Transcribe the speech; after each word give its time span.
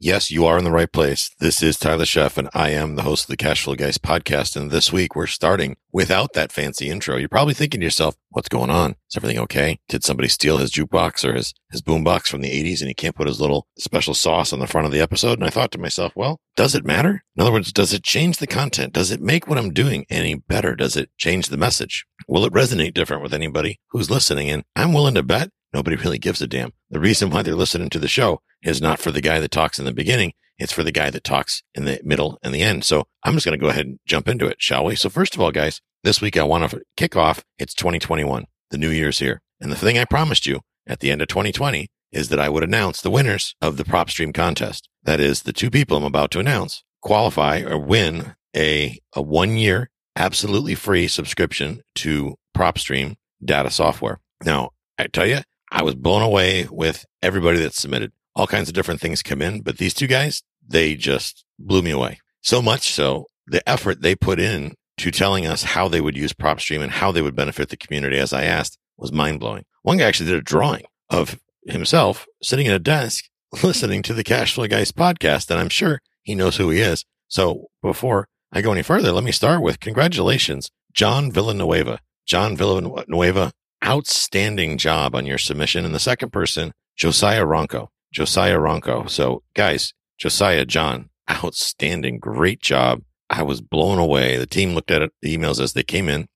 Yes, 0.00 0.30
you 0.30 0.46
are 0.46 0.56
in 0.56 0.62
the 0.62 0.70
right 0.70 0.92
place. 0.92 1.28
This 1.40 1.60
is 1.60 1.76
Tyler 1.76 2.04
Sheff, 2.04 2.38
and 2.38 2.48
I 2.54 2.70
am 2.70 2.94
the 2.94 3.02
host 3.02 3.24
of 3.24 3.30
the 3.30 3.36
Cashflow 3.36 3.76
Guys 3.76 3.98
podcast. 3.98 4.54
And 4.54 4.70
this 4.70 4.92
week 4.92 5.16
we're 5.16 5.26
starting 5.26 5.76
without 5.90 6.34
that 6.34 6.52
fancy 6.52 6.88
intro. 6.88 7.16
You're 7.16 7.28
probably 7.28 7.52
thinking 7.52 7.80
to 7.80 7.84
yourself, 7.84 8.14
what's 8.28 8.48
going 8.48 8.70
on? 8.70 8.92
Is 9.10 9.16
everything 9.16 9.40
okay? 9.40 9.80
Did 9.88 10.04
somebody 10.04 10.28
steal 10.28 10.58
his 10.58 10.70
jukebox 10.70 11.28
or 11.28 11.34
his, 11.34 11.52
his 11.72 11.82
boombox 11.82 12.28
from 12.28 12.42
the 12.42 12.50
80s 12.50 12.78
and 12.78 12.86
he 12.86 12.94
can't 12.94 13.16
put 13.16 13.26
his 13.26 13.40
little 13.40 13.66
special 13.76 14.14
sauce 14.14 14.52
on 14.52 14.60
the 14.60 14.68
front 14.68 14.86
of 14.86 14.92
the 14.92 15.00
episode? 15.00 15.40
And 15.40 15.44
I 15.44 15.50
thought 15.50 15.72
to 15.72 15.80
myself, 15.80 16.12
well, 16.14 16.38
does 16.54 16.76
it 16.76 16.86
matter? 16.86 17.24
In 17.34 17.42
other 17.42 17.50
words, 17.50 17.72
does 17.72 17.92
it 17.92 18.04
change 18.04 18.38
the 18.38 18.46
content? 18.46 18.92
Does 18.92 19.10
it 19.10 19.20
make 19.20 19.48
what 19.48 19.58
I'm 19.58 19.72
doing 19.72 20.06
any 20.08 20.36
better? 20.36 20.76
Does 20.76 20.96
it 20.96 21.10
change 21.18 21.48
the 21.48 21.56
message? 21.56 22.06
Will 22.28 22.44
it 22.44 22.52
resonate 22.52 22.94
different 22.94 23.24
with 23.24 23.34
anybody 23.34 23.80
who's 23.90 24.12
listening? 24.12 24.48
And 24.48 24.62
I'm 24.76 24.92
willing 24.92 25.16
to 25.16 25.24
bet 25.24 25.50
Nobody 25.72 25.96
really 25.96 26.18
gives 26.18 26.40
a 26.40 26.46
damn. 26.46 26.72
The 26.90 27.00
reason 27.00 27.30
why 27.30 27.42
they're 27.42 27.54
listening 27.54 27.90
to 27.90 27.98
the 27.98 28.08
show 28.08 28.40
is 28.62 28.80
not 28.80 28.98
for 28.98 29.10
the 29.10 29.20
guy 29.20 29.38
that 29.38 29.50
talks 29.50 29.78
in 29.78 29.84
the 29.84 29.92
beginning. 29.92 30.32
It's 30.58 30.72
for 30.72 30.82
the 30.82 30.92
guy 30.92 31.10
that 31.10 31.24
talks 31.24 31.62
in 31.74 31.84
the 31.84 32.00
middle 32.02 32.38
and 32.42 32.54
the 32.54 32.62
end. 32.62 32.84
So 32.84 33.06
I'm 33.22 33.34
just 33.34 33.46
going 33.46 33.58
to 33.58 33.62
go 33.62 33.70
ahead 33.70 33.86
and 33.86 33.98
jump 34.06 34.28
into 34.28 34.46
it, 34.46 34.56
shall 34.58 34.84
we? 34.84 34.96
So 34.96 35.08
first 35.08 35.34
of 35.34 35.40
all, 35.40 35.52
guys, 35.52 35.80
this 36.02 36.20
week 36.20 36.36
I 36.36 36.42
want 36.42 36.70
to 36.70 36.82
kick 36.96 37.16
off. 37.16 37.44
It's 37.58 37.74
2021. 37.74 38.46
The 38.70 38.78
new 38.78 38.90
year's 38.90 39.18
here. 39.18 39.40
And 39.60 39.70
the 39.70 39.76
thing 39.76 39.98
I 39.98 40.04
promised 40.04 40.46
you 40.46 40.60
at 40.86 41.00
the 41.00 41.10
end 41.10 41.22
of 41.22 41.28
2020 41.28 41.88
is 42.10 42.28
that 42.30 42.40
I 42.40 42.48
would 42.48 42.64
announce 42.64 43.00
the 43.00 43.10
winners 43.10 43.54
of 43.60 43.76
the 43.76 43.84
PropStream 43.84 44.32
contest. 44.32 44.88
That 45.04 45.20
is 45.20 45.42
the 45.42 45.52
two 45.52 45.70
people 45.70 45.96
I'm 45.96 46.04
about 46.04 46.30
to 46.32 46.40
announce 46.40 46.82
qualify 47.00 47.62
or 47.62 47.78
win 47.78 48.34
a, 48.56 48.98
a 49.14 49.22
one 49.22 49.56
year 49.56 49.90
absolutely 50.16 50.74
free 50.74 51.06
subscription 51.06 51.80
to 51.94 52.34
PropStream 52.56 53.14
data 53.44 53.70
software. 53.70 54.20
Now, 54.44 54.70
I 54.98 55.06
tell 55.06 55.26
you, 55.26 55.38
I 55.70 55.82
was 55.82 55.94
blown 55.94 56.22
away 56.22 56.66
with 56.70 57.04
everybody 57.22 57.58
that 57.58 57.74
submitted. 57.74 58.12
All 58.34 58.46
kinds 58.46 58.68
of 58.68 58.74
different 58.74 59.00
things 59.00 59.22
come 59.22 59.42
in, 59.42 59.62
but 59.62 59.78
these 59.78 59.94
two 59.94 60.06
guys, 60.06 60.42
they 60.66 60.94
just 60.94 61.44
blew 61.58 61.82
me 61.82 61.90
away. 61.90 62.20
So 62.40 62.62
much 62.62 62.92
so 62.92 63.26
the 63.46 63.66
effort 63.68 64.00
they 64.00 64.14
put 64.14 64.38
in 64.38 64.74
to 64.98 65.10
telling 65.10 65.46
us 65.46 65.62
how 65.62 65.88
they 65.88 66.00
would 66.00 66.16
use 66.16 66.32
PropStream 66.32 66.82
and 66.82 66.92
how 66.92 67.12
they 67.12 67.22
would 67.22 67.34
benefit 67.34 67.68
the 67.68 67.76
community 67.76 68.18
as 68.18 68.32
I 68.32 68.44
asked 68.44 68.78
was 68.96 69.12
mind 69.12 69.40
blowing. 69.40 69.64
One 69.82 69.98
guy 69.98 70.04
actually 70.04 70.30
did 70.30 70.38
a 70.38 70.42
drawing 70.42 70.84
of 71.10 71.38
himself 71.66 72.26
sitting 72.42 72.66
at 72.66 72.74
a 72.74 72.80
desk 72.80 73.24
listening 73.62 74.02
to 74.02 74.14
the 74.14 74.24
Cashflow 74.24 74.68
Guys 74.68 74.92
podcast, 74.92 75.50
and 75.50 75.58
I'm 75.58 75.68
sure 75.68 76.00
he 76.22 76.34
knows 76.34 76.56
who 76.56 76.70
he 76.70 76.80
is. 76.80 77.04
So 77.28 77.68
before 77.82 78.28
I 78.52 78.60
go 78.60 78.72
any 78.72 78.82
further, 78.82 79.12
let 79.12 79.24
me 79.24 79.32
start 79.32 79.62
with 79.62 79.80
congratulations, 79.80 80.70
John 80.92 81.30
Villanueva. 81.32 82.00
John 82.26 82.56
Villanueva 82.56 83.52
outstanding 83.84 84.78
job 84.78 85.14
on 85.14 85.26
your 85.26 85.38
submission. 85.38 85.84
And 85.84 85.94
the 85.94 86.00
second 86.00 86.32
person, 86.32 86.72
Josiah 86.96 87.44
Ronco. 87.44 87.88
Josiah 88.12 88.58
Ronco. 88.58 89.08
So 89.08 89.42
guys, 89.54 89.92
Josiah, 90.18 90.64
John, 90.64 91.10
outstanding. 91.30 92.18
Great 92.18 92.60
job. 92.60 93.02
I 93.30 93.42
was 93.42 93.60
blown 93.60 93.98
away. 93.98 94.36
The 94.36 94.46
team 94.46 94.74
looked 94.74 94.90
at 94.90 95.02
it, 95.02 95.12
the 95.20 95.36
emails 95.36 95.60
as 95.60 95.74
they 95.74 95.82
came 95.82 96.08
in. 96.08 96.28